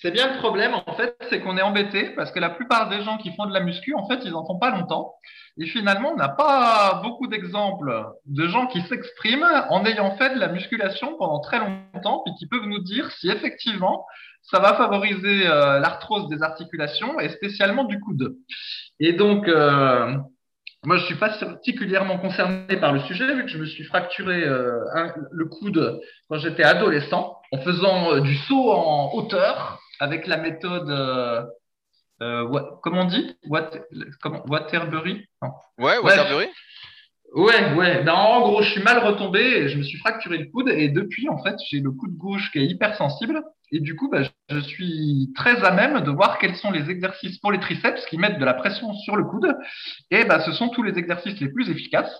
[0.01, 3.03] C'est bien le problème, en fait, c'est qu'on est embêté parce que la plupart des
[3.03, 5.13] gens qui font de la muscu, en fait, ils en font pas longtemps.
[5.59, 10.39] Et finalement, on n'a pas beaucoup d'exemples de gens qui s'expriment en ayant fait de
[10.39, 14.07] la musculation pendant très longtemps, puis qui peuvent nous dire si effectivement
[14.41, 18.35] ça va favoriser euh, l'arthrose des articulations et spécialement du coude.
[18.99, 20.17] Et donc, euh,
[20.83, 24.43] moi, je suis pas particulièrement concerné par le sujet vu que je me suis fracturé
[24.43, 24.79] euh,
[25.31, 30.89] le coude quand j'étais adolescent en faisant euh, du saut en hauteur avec la méthode,
[30.89, 31.43] euh,
[32.23, 33.37] euh comment on dit?
[33.47, 33.69] What,
[34.21, 35.27] comment, Waterbury?
[35.77, 36.45] Ouais, Waterbury.
[36.45, 36.51] Ouais,
[37.35, 38.03] ouais.
[38.03, 40.89] Ben, en gros, je suis mal retombé et je me suis fracturé le coude et
[40.89, 44.59] depuis, en fait, j'ai le coude gauche qui est hypersensible et du coup, ben, je
[44.59, 48.39] suis très à même de voir quels sont les exercices pour les triceps qui mettent
[48.39, 49.55] de la pression sur le coude
[50.09, 52.13] et ben, ce sont tous les exercices les plus efficaces.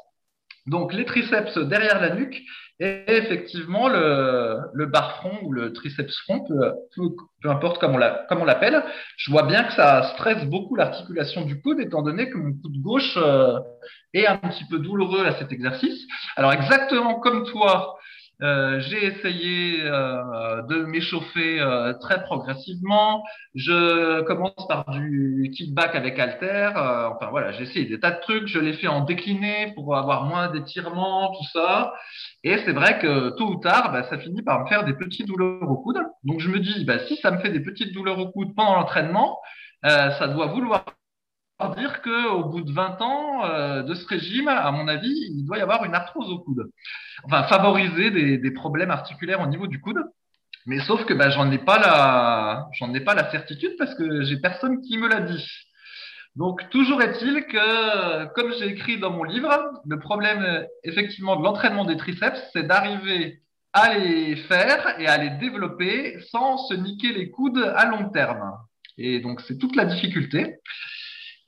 [0.68, 2.42] Donc, les triceps derrière la nuque
[2.82, 8.00] et effectivement le, bar front ou le triceps front, peu, importe comment
[8.32, 8.84] on l'appelle.
[9.18, 12.82] Je vois bien que ça stresse beaucoup l'articulation du coude étant donné que mon coude
[12.82, 13.60] gauche euh,
[14.16, 16.08] est un petit peu douloureux à cet exercice.
[16.36, 18.00] Alors, exactement comme toi,
[18.44, 23.24] euh, j'ai essayé euh, de m'échauffer euh, très progressivement.
[23.54, 26.72] Je commence par du kickback avec halter.
[26.76, 28.48] enfin voilà, j'ai essayé des tas de trucs.
[28.48, 31.94] Je l'ai fait en décliné pour avoir moins d'étirements, tout ça.
[32.44, 35.28] Et c'est vrai que tôt ou tard, bah, ça finit par me faire des petites
[35.28, 36.02] douleurs au coude.
[36.24, 38.76] Donc je me dis, bah, si ça me fait des petites douleurs au coude pendant
[38.76, 39.40] l'entraînement,
[39.84, 40.86] ça doit vouloir
[41.70, 45.58] dire qu'au bout de 20 ans euh, de ce régime, à mon avis, il doit
[45.58, 46.70] y avoir une arthrose au coude.
[47.24, 50.04] Enfin, favoriser des, problèmes articulaires au niveau du coude.
[50.66, 51.60] Mais sauf que bah, j'en ai
[52.74, 55.48] j'en ai pas la certitude parce que j'ai personne qui me l'a dit.
[56.36, 59.50] Donc, toujours est-il que, comme j'ai écrit dans mon livre,
[59.86, 63.42] le problème, effectivement, de l'entraînement des triceps, c'est d'arriver
[63.74, 68.54] à les faire et à les développer sans se niquer les coudes à long terme.
[68.98, 70.58] Et donc, c'est toute la difficulté.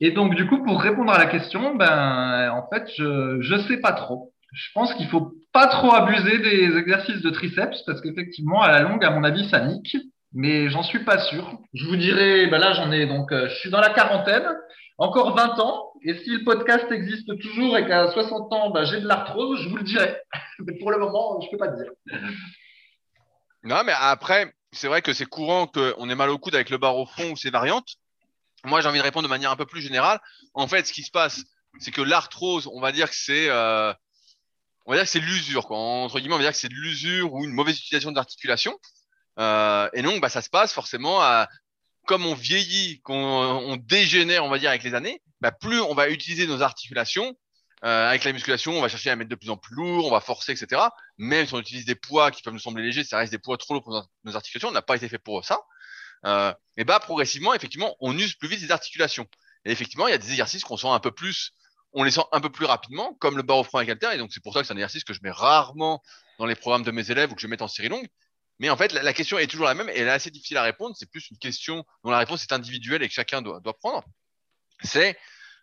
[0.00, 3.78] Et donc, du coup, pour répondre à la question, ben, en fait, je je sais
[3.78, 4.32] pas trop.
[4.52, 8.82] Je pense qu'il faut pas trop abuser des exercices de triceps parce qu'effectivement, à la
[8.82, 9.96] longue, à mon avis, ça nique.
[10.32, 11.58] Mais j'en suis pas sûr.
[11.74, 14.46] Je vous dirais, ben là, j'en ai donc, euh, je suis dans la quarantaine,
[14.98, 15.92] encore 20 ans.
[16.04, 19.68] Et si le podcast existe toujours et qu'à 60 ans, ben, j'ai de l'arthrose, je
[19.68, 20.16] vous le dirai.
[20.58, 21.90] Mais pour le moment, je peux pas te dire.
[23.62, 26.76] Non, mais après, c'est vrai que c'est courant qu'on ait mal au coude avec le
[26.76, 27.96] bar au fond ou ses variantes.
[28.64, 30.20] Moi, j'ai envie de répondre de manière un peu plus générale.
[30.54, 31.42] En fait, ce qui se passe,
[31.78, 33.92] c'est que l'arthrose, on va dire que c'est, euh,
[34.86, 35.76] on va dire que c'est l'usure, quoi.
[35.76, 38.78] Entre guillemets, on va dire que c'est de l'usure ou une mauvaise utilisation de l'articulation.
[39.38, 41.48] Euh, et donc, bah, ça se passe forcément à,
[42.06, 45.94] comme on vieillit, qu'on on dégénère, on va dire, avec les années, bah, plus on
[45.94, 47.34] va utiliser nos articulations.
[47.84, 50.10] Euh, avec la musculation, on va chercher à mettre de plus en plus lourd, on
[50.10, 50.80] va forcer, etc.
[51.18, 53.58] Même si on utilise des poids qui peuvent nous sembler légers, ça reste des poids
[53.58, 54.68] trop lourds pour nos articulations.
[54.68, 55.58] On n'a pas été fait pour ça
[56.24, 59.26] et bah progressivement, effectivement, on use plus vite les articulations.
[59.64, 61.52] Et effectivement, il y a des exercices qu'on sent un peu plus,
[61.92, 64.14] on les sent un peu plus rapidement, comme le barre au front avec halter.
[64.14, 66.02] Et donc c'est pour ça que c'est un exercice que je mets rarement
[66.38, 68.08] dans les programmes de mes élèves ou que je mets en série longue.
[68.60, 70.62] Mais en fait, la, question est toujours la même et elle est assez difficile à
[70.62, 70.94] répondre.
[70.98, 74.04] C'est plus une question dont la réponse est individuelle et que chacun doit, doit prendre.
[74.82, 75.18] C'est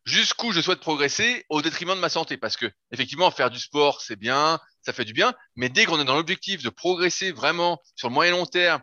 [0.05, 2.37] jusqu'où je souhaite progresser au détriment de ma santé.
[2.37, 5.33] Parce que, effectivement, faire du sport, c'est bien, ça fait du bien.
[5.55, 8.81] Mais dès qu'on est dans l'objectif de progresser vraiment sur le moyen long terme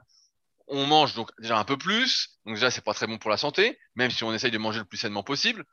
[0.69, 3.37] on mange donc déjà un peu plus, donc déjà c'est pas très bon pour la
[3.37, 5.65] santé, même si on essaye de manger le plus sainement possible.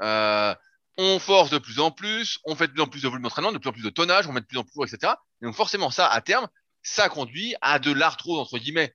[0.00, 0.54] Euh,
[0.98, 3.52] on force de plus en plus, on fait de plus en plus de volume d'entraînement,
[3.52, 5.14] de plus en plus de tonnage, on met de plus en plus, etc.
[5.40, 6.48] Et donc forcément ça, à terme,
[6.82, 8.94] ça conduit à de l'arthrose entre guillemets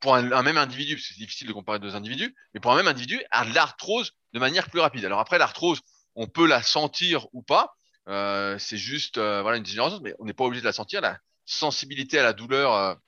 [0.00, 2.76] pour un, même individu, parce que c'est difficile de comparer deux individus, mais pour un
[2.76, 5.04] même individu, à de l'arthrose de manière plus rapide.
[5.04, 5.80] Alors après l'arthrose,
[6.14, 7.74] on peut la sentir ou pas,
[8.08, 11.00] euh, c'est juste euh, une génération, mais on n'est pas obligé de la sentir.
[11.00, 12.98] La sensibilité à la douleur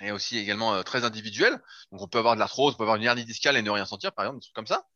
[0.00, 1.60] et aussi également euh, très individuel.
[1.92, 3.84] Donc on peut avoir de l'arthrose, on peut avoir une hernie discale et ne rien
[3.84, 4.86] sentir, par exemple, des trucs comme ça.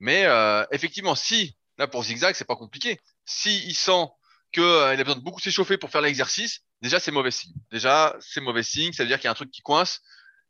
[0.00, 3.00] Mais euh, effectivement, si, là pour zigzag, c'est pas compliqué.
[3.24, 4.06] Si il sent
[4.52, 7.54] qu'il a besoin de beaucoup s'échauffer pour faire l'exercice, déjà c'est mauvais signe.
[7.70, 10.00] Déjà, c'est mauvais signe, ça veut dire qu'il y a un truc qui coince.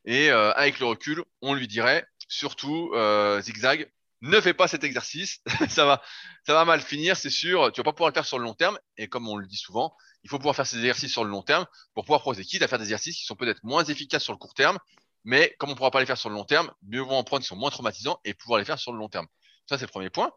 [0.07, 2.93] Et avec le recul, on lui dirait, surtout
[3.41, 3.89] zigzag,
[4.21, 6.03] ne fais pas cet exercice, ça va,
[6.45, 7.71] ça va mal finir, c'est sûr.
[7.71, 8.77] Tu vas pas pouvoir le faire sur le long terme.
[8.97, 9.95] Et comme on le dit souvent,
[10.25, 12.47] il faut pouvoir faire ces exercices sur le long terme pour pouvoir progresser.
[12.47, 14.79] Quitte à faire des exercices qui sont peut-être moins efficaces sur le court terme,
[15.23, 17.23] mais comme on ne pourra pas les faire sur le long terme, mieux vaut en
[17.23, 19.27] prendre qui sont moins traumatisants et pouvoir les faire sur le long terme.
[19.69, 20.31] Ça, c'est le premier point.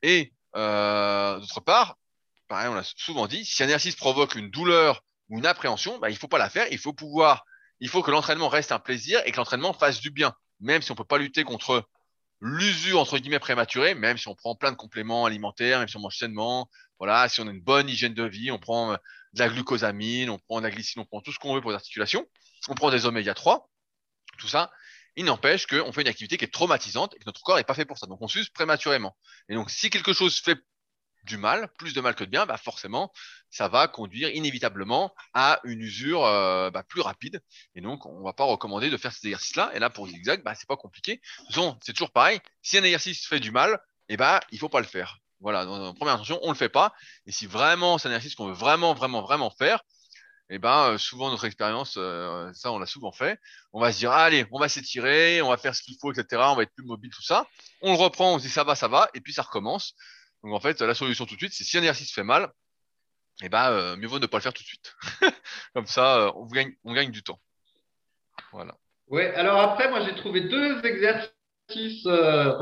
[0.00, 1.98] Et euh, d'autre part,
[2.48, 6.08] pareil, on l'a souvent dit, si un exercice provoque une douleur ou une appréhension, bah,
[6.08, 6.66] il faut pas la faire.
[6.70, 7.44] Il faut pouvoir,
[7.80, 10.32] il faut que l'entraînement reste un plaisir et que l'entraînement fasse du bien.
[10.60, 11.86] Même si on peut pas lutter contre
[12.40, 16.00] l'usure entre guillemets prématurée, même si on prend plein de compléments alimentaires, même si on
[16.00, 18.96] mange sainement, voilà, si on a une bonne hygiène de vie, on prend
[19.36, 21.70] de la glucosamine, on prend de la glycine, on prend tout ce qu'on veut pour
[21.70, 22.26] les articulations,
[22.68, 23.70] on prend des oméga 3,
[24.38, 24.70] tout ça,
[25.14, 27.74] il n'empêche qu'on fait une activité qui est traumatisante et que notre corps n'est pas
[27.74, 28.06] fait pour ça.
[28.06, 29.16] Donc on s'use prématurément.
[29.48, 30.58] Et donc si quelque chose fait
[31.24, 33.12] du mal, plus de mal que de bien, bah forcément,
[33.50, 37.42] ça va conduire inévitablement à une usure euh, bah, plus rapide.
[37.74, 39.72] Et donc, on va pas recommander de faire ces exercices-là.
[39.74, 41.20] Et là, pour zigzag, bah, c'est pas compliqué.
[41.50, 42.38] C'est toujours pareil.
[42.62, 45.18] Si un exercice fait du mal, eh bah, il faut pas le faire.
[45.40, 46.92] Voilà, dans, première intention, on le fait pas.
[47.26, 49.82] Et si vraiment c'est un exercice qu'on veut vraiment, vraiment, vraiment faire,
[50.48, 53.38] eh ben, euh, souvent notre expérience, euh, ça on l'a souvent fait,
[53.72, 56.42] on va se dire, allez, on va s'étirer, on va faire ce qu'il faut, etc.
[56.46, 57.46] On va être plus mobile, tout ça.
[57.82, 59.94] On le reprend, on se dit ça va, ça va, et puis ça recommence.
[60.42, 62.52] Donc en fait, la solution tout de suite, c'est si un exercice fait mal,
[63.42, 64.94] eh ben, euh, mieux vaut ne pas le faire tout de suite.
[65.74, 67.40] Comme ça, euh, on, gagne, on gagne du temps.
[68.52, 68.76] Voilà.
[69.08, 71.35] Oui, alors après, moi j'ai trouvé deux exercices.
[72.06, 72.52] Euh.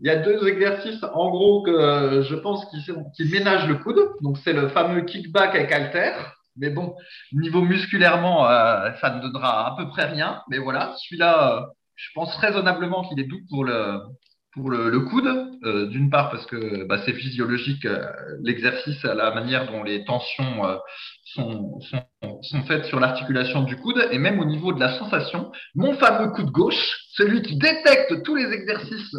[0.00, 4.00] Il y a deux exercices en gros que je pense qui, ménagent le coude.
[4.20, 6.12] Donc c'est le fameux kickback avec halter.
[6.56, 6.94] Mais bon,
[7.32, 8.44] niveau musculairement,
[9.00, 10.42] ça ne donnera à peu près rien.
[10.50, 14.00] Mais voilà, celui-là, je pense raisonnablement qu'il est doux pour le,
[14.52, 15.26] pour le, coude,
[15.64, 18.06] euh, d'une part parce que bah, c'est physiologique, euh,
[18.42, 20.76] l'exercice, la manière dont les tensions euh,
[21.24, 25.52] sont, sont, sont, faites sur l'articulation du coude, et même au niveau de la sensation.
[25.74, 29.16] Mon fameux coude gauche, celui qui détecte tous les exercices,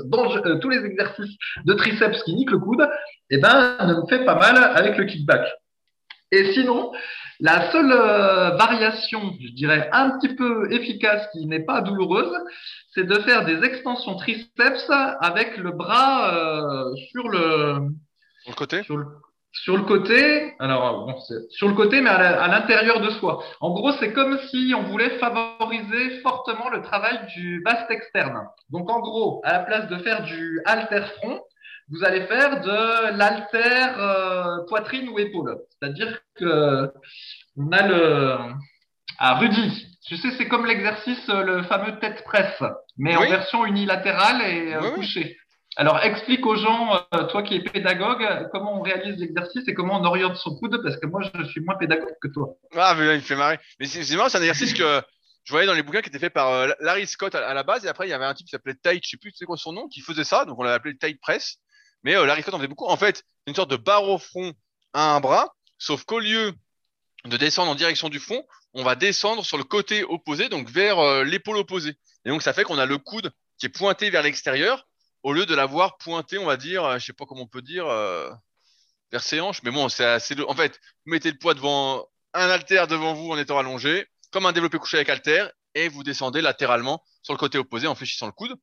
[0.62, 2.88] tous les exercices de triceps qui niquent le coude,
[3.32, 5.48] eh ben, ne me fait pas mal avec le kickback.
[6.32, 6.92] Et sinon,
[7.44, 12.34] la seule euh, variation, je dirais, un petit peu efficace qui n'est pas douloureuse,
[12.94, 14.90] c'est de faire des extensions triceps
[15.20, 17.90] avec le bras euh, sur le,
[18.44, 18.84] sur le côté?
[18.84, 21.16] Sur le, côté, alors bon,
[21.50, 23.44] sur le côté, mais à l'intérieur de soi.
[23.60, 28.48] En gros, c'est comme si on voulait favoriser fortement le travail du vaste externe.
[28.70, 31.42] Donc, en gros, à la place de faire du halter front,
[31.90, 35.58] vous allez faire de l'alter euh, poitrine ou épaule.
[35.70, 36.92] C'est-à-dire que
[37.58, 38.38] on a le
[39.20, 42.64] ah Rudy, tu sais c'est comme l'exercice euh, le fameux tête presse,
[42.98, 45.38] mais en version unilatérale et euh, couchée.
[45.76, 50.04] Alors explique aux gens, toi qui es pédagogue, comment on réalise l'exercice et comment on
[50.04, 52.56] oriente son coude, parce que moi je suis moins pédagogue que toi.
[52.76, 53.60] Ah mais là, il me fait marrer.
[53.80, 55.02] Mais c'est marrant, c'est un exercice que
[55.46, 57.88] je voyais dans les bouquins qui étaient faits par Larry Scott à, la base, et
[57.88, 59.74] après il y avait un type qui s'appelait Tide, je sais plus c'est quoi son
[59.74, 61.58] nom, qui faisait ça, donc on l'a appelé Tide Press.
[62.04, 62.88] Mais euh, Larry en faisait beaucoup.
[62.88, 64.54] En fait, une sorte de barre au front
[64.94, 66.54] à un bras, sauf qu'au lieu
[67.26, 71.00] de descendre en direction du front, on va descendre sur le côté opposé, donc vers
[71.00, 71.98] euh, l'épaule opposée.
[72.26, 74.88] Et donc ça fait qu'on a le coude qui est pointé vers l'extérieur,
[75.22, 77.62] au lieu de l'avoir pointé, on va dire, euh, je sais pas comment on peut
[77.62, 78.30] dire, euh,
[79.12, 79.64] vers ses hanches.
[79.64, 80.36] Mais bon, c'est assez.
[80.42, 84.46] En fait, vous mettez le poids devant un haltère devant vous en étant allongé, comme
[84.46, 88.26] un développé couché avec haltère, et vous descendez latéralement sur le côté opposé en fléchissant
[88.26, 88.56] le coude.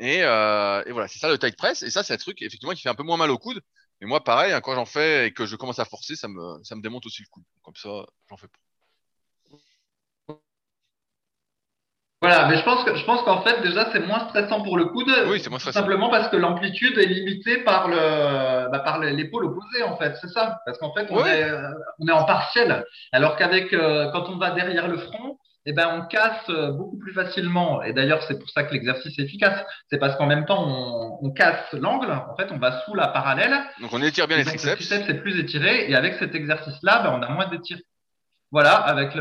[0.00, 1.82] Et, euh, et voilà, c'est ça le tight press.
[1.82, 3.60] Et ça, c'est un truc effectivement qui fait un peu moins mal au coude.
[4.00, 6.58] Mais moi, pareil, hein, quand j'en fais et que je commence à forcer, ça me,
[6.64, 7.44] ça me démonte aussi le coude.
[7.62, 8.58] Comme ça, j'en fais pas.
[12.22, 14.84] Voilà, mais je pense que je pense qu'en fait déjà c'est moins stressant pour le
[14.84, 15.80] coude, oui, c'est moins stressant.
[15.80, 20.28] simplement parce que l'amplitude est limitée par le bah, par l'épaule opposée en fait, c'est
[20.28, 21.50] ça, parce qu'en fait on est
[21.98, 25.88] on est en partiel, alors qu'avec euh, quand on va derrière le front, eh ben,
[25.92, 27.82] on casse euh, beaucoup plus facilement.
[27.82, 29.62] Et d'ailleurs, c'est pour ça que l'exercice est efficace.
[29.90, 32.10] C'est parce qu'en même temps, on, casse l'angle.
[32.10, 33.54] En fait, on va sous la parallèle.
[33.80, 34.80] Donc, on étire bien les triceps.
[34.80, 35.90] Le triceps est plus étiré.
[35.90, 37.82] Et avec cet exercice-là, ben, on a moins d'étirement.
[38.52, 39.14] Voilà, avec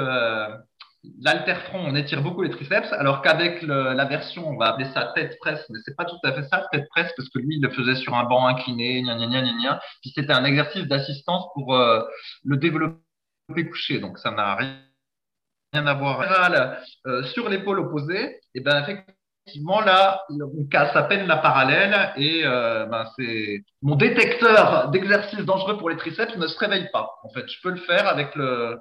[1.21, 2.91] l'alter-front, on étire beaucoup les triceps.
[2.93, 6.33] Alors qu'avec la version, on va appeler ça tête presse, mais c'est pas tout à
[6.33, 9.15] fait ça, tête presse, parce que lui, il le faisait sur un banc incliné, gna
[9.15, 9.81] gna gna gna gna.
[10.01, 12.01] Puis c'était un exercice d'assistance pour euh,
[12.43, 12.99] le développer
[13.69, 13.99] couché.
[13.99, 14.79] Donc, ça n'a rien
[15.73, 16.21] rien à voir
[17.05, 22.13] euh, sur l'épaule opposée, et eh ben effectivement là, on casse à peine la parallèle
[22.17, 27.09] et euh, ben, c'est mon détecteur d'exercice dangereux pour les triceps ne se réveille pas.
[27.23, 28.77] En fait, je peux le faire avec le,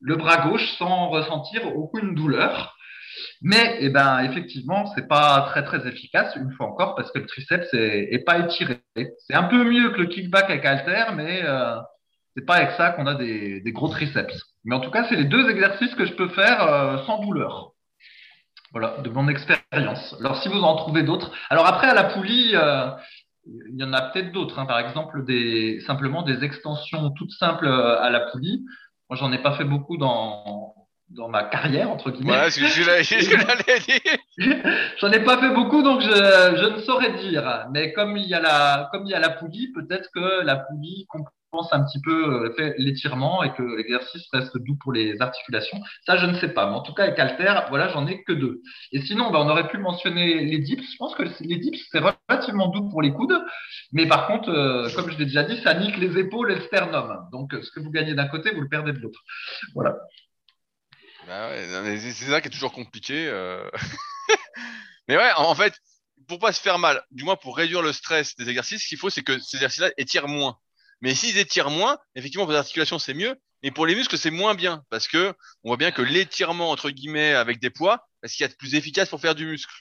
[0.00, 2.74] le bras gauche sans ressentir aucune douleur.
[3.42, 7.26] Mais eh ben, effectivement, c'est pas très très efficace, une fois encore, parce que le
[7.26, 8.80] triceps est, est pas étiré.
[8.94, 11.76] C'est un peu mieux que le kickback avec halter, mais euh,
[12.38, 14.54] c'est pas avec ça qu'on a des, des, gros triceps.
[14.64, 17.72] Mais en tout cas, c'est les deux exercices que je peux faire euh, sans douleur.
[18.70, 20.14] Voilà, de mon expérience.
[20.20, 21.32] Alors, si vous en trouvez d'autres.
[21.50, 22.90] Alors, après, à la poulie, euh,
[23.44, 24.60] il y en a peut-être d'autres.
[24.60, 24.66] Hein.
[24.66, 28.64] Par exemple, des, simplement des extensions toutes simples euh, à la poulie.
[29.10, 30.74] Moi, j'en ai pas fait beaucoup dans,
[31.08, 32.50] dans ma carrière, entre guillemets.
[32.50, 32.68] Ce que.
[35.00, 37.66] J'en ai pas fait beaucoup, donc je, je, ne saurais dire.
[37.72, 40.56] Mais comme il y a la, comme il y a la poulie, peut-être que la
[40.56, 41.06] poulie
[41.50, 45.78] pense un petit peu euh, fait l'étirement et que l'exercice reste doux pour les articulations.
[46.06, 46.66] Ça, je ne sais pas.
[46.66, 48.62] Mais en tout cas, avec Alter, voilà, j'en ai que deux.
[48.92, 50.84] Et sinon, ben, on aurait pu mentionner les dips.
[50.92, 53.38] Je pense que les dips, c'est relativement doux pour les coudes.
[53.92, 56.62] Mais par contre, euh, comme je l'ai déjà dit, ça nique les épaules et le
[56.62, 57.28] sternum.
[57.32, 59.20] Donc, ce que vous gagnez d'un côté, vous le perdez de l'autre.
[59.74, 59.96] Voilà.
[61.26, 63.28] Bah c'est ça qui est toujours compliqué.
[63.28, 63.68] Euh...
[65.08, 65.74] mais ouais, en fait,
[66.26, 68.98] pour pas se faire mal, du moins pour réduire le stress des exercices, ce qu'il
[68.98, 70.58] faut, c'est que ces exercices-là étirent moins.
[71.00, 73.36] Mais s'ils étirent moins, effectivement, pour les articulations, c'est mieux.
[73.62, 74.84] Mais pour les muscles, c'est moins bien.
[74.90, 75.34] Parce que
[75.64, 78.48] on voit bien que l'étirement, entre guillemets, avec des poids, c'est ce qu'il y a
[78.48, 79.72] de plus efficace pour faire du muscle.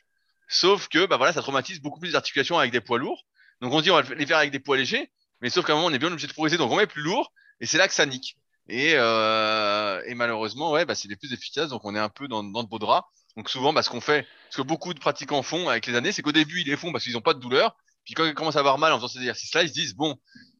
[0.47, 3.26] Sauf que, bah voilà, ça traumatise beaucoup plus les articulations avec des poids lourds.
[3.61, 5.11] Donc on dit, on va les faire avec des poids légers.
[5.41, 6.57] Mais sauf qu'à un moment, on est bien obligé de progresser.
[6.57, 7.32] Donc on met plus lourd.
[7.59, 8.38] Et c'est là que ça nique.
[8.70, 11.70] Et, euh, et malheureusement, ouais, bah, c'est les plus efficaces.
[11.70, 13.07] Donc on est un peu dans, dans de beaux draps.
[13.36, 16.11] Donc souvent, bah, ce qu'on fait, ce que beaucoup de pratiquants font avec les années,
[16.11, 17.76] c'est qu'au début, ils les font parce qu'ils n'ont pas de douleur.
[18.03, 20.18] Puis quand ils commencent à avoir mal en faisant ces exercices-là, ils se disent, bon,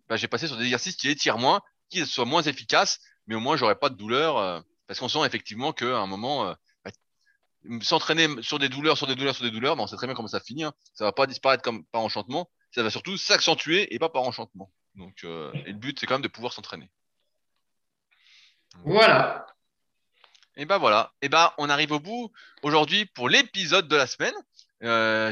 [0.10, 3.40] bah, j'ai passé sur des exercices qui étirent moins, qui soient moins efficaces, mais au
[3.40, 6.54] moins j'aurais pas de douleur, euh, parce qu'on sent effectivement qu'à un moment, euh,
[6.84, 6.92] bah,
[7.82, 10.16] s'entraîner sur des douleurs, sur des douleurs, sur des douleurs, bah, on sait très bien
[10.16, 10.64] comment ça finit.
[10.64, 10.74] Hein.
[10.94, 14.72] Ça va pas disparaître comme par enchantement, ça va surtout s'accentuer et pas par enchantement.
[14.96, 16.90] Donc, euh, et le but c'est quand même de pouvoir s'entraîner.
[18.84, 19.46] Voilà.
[20.56, 21.14] Et ben voilà.
[21.22, 22.32] Et ben on arrive au bout
[22.64, 24.34] aujourd'hui pour l'épisode de la semaine.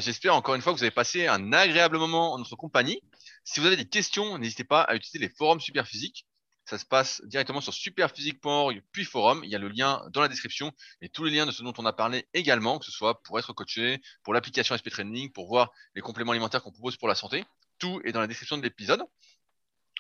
[0.02, 3.02] J'espère encore une fois que vous avez passé un agréable moment en notre compagnie.
[3.46, 6.26] Si vous avez des questions, n'hésitez pas à utiliser les forums Superphysique.
[6.66, 9.41] Ça se passe directement sur superphysique.org puis forum.
[9.43, 10.72] Il y a le lien dans la description
[11.02, 13.38] et tous les liens de ce dont on a parlé également, que ce soit pour
[13.38, 17.14] être coaché, pour l'application SP Training, pour voir les compléments alimentaires qu'on propose pour la
[17.14, 17.46] santé.
[17.78, 19.04] Tout est dans la description de l'épisode.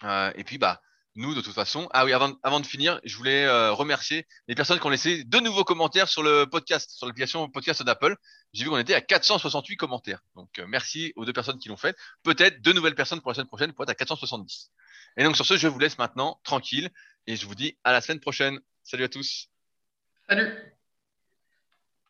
[0.03, 0.81] Euh, et puis, bah,
[1.15, 1.87] nous, de toute façon.
[1.93, 5.23] Ah oui, avant, avant de finir, je voulais euh, remercier les personnes qui ont laissé
[5.23, 8.15] de nouveaux commentaires sur le podcast, sur l'application podcast d'Apple.
[8.53, 10.21] J'ai vu qu'on était à 468 commentaires.
[10.35, 11.95] Donc, euh, merci aux deux personnes qui l'ont fait.
[12.23, 14.71] Peut-être deux nouvelles personnes pour la semaine prochaine pour être à 470.
[15.17, 16.89] Et donc, sur ce, je vous laisse maintenant tranquille
[17.27, 18.59] et je vous dis à la semaine prochaine.
[18.83, 19.49] Salut à tous.
[20.29, 20.74] Salut.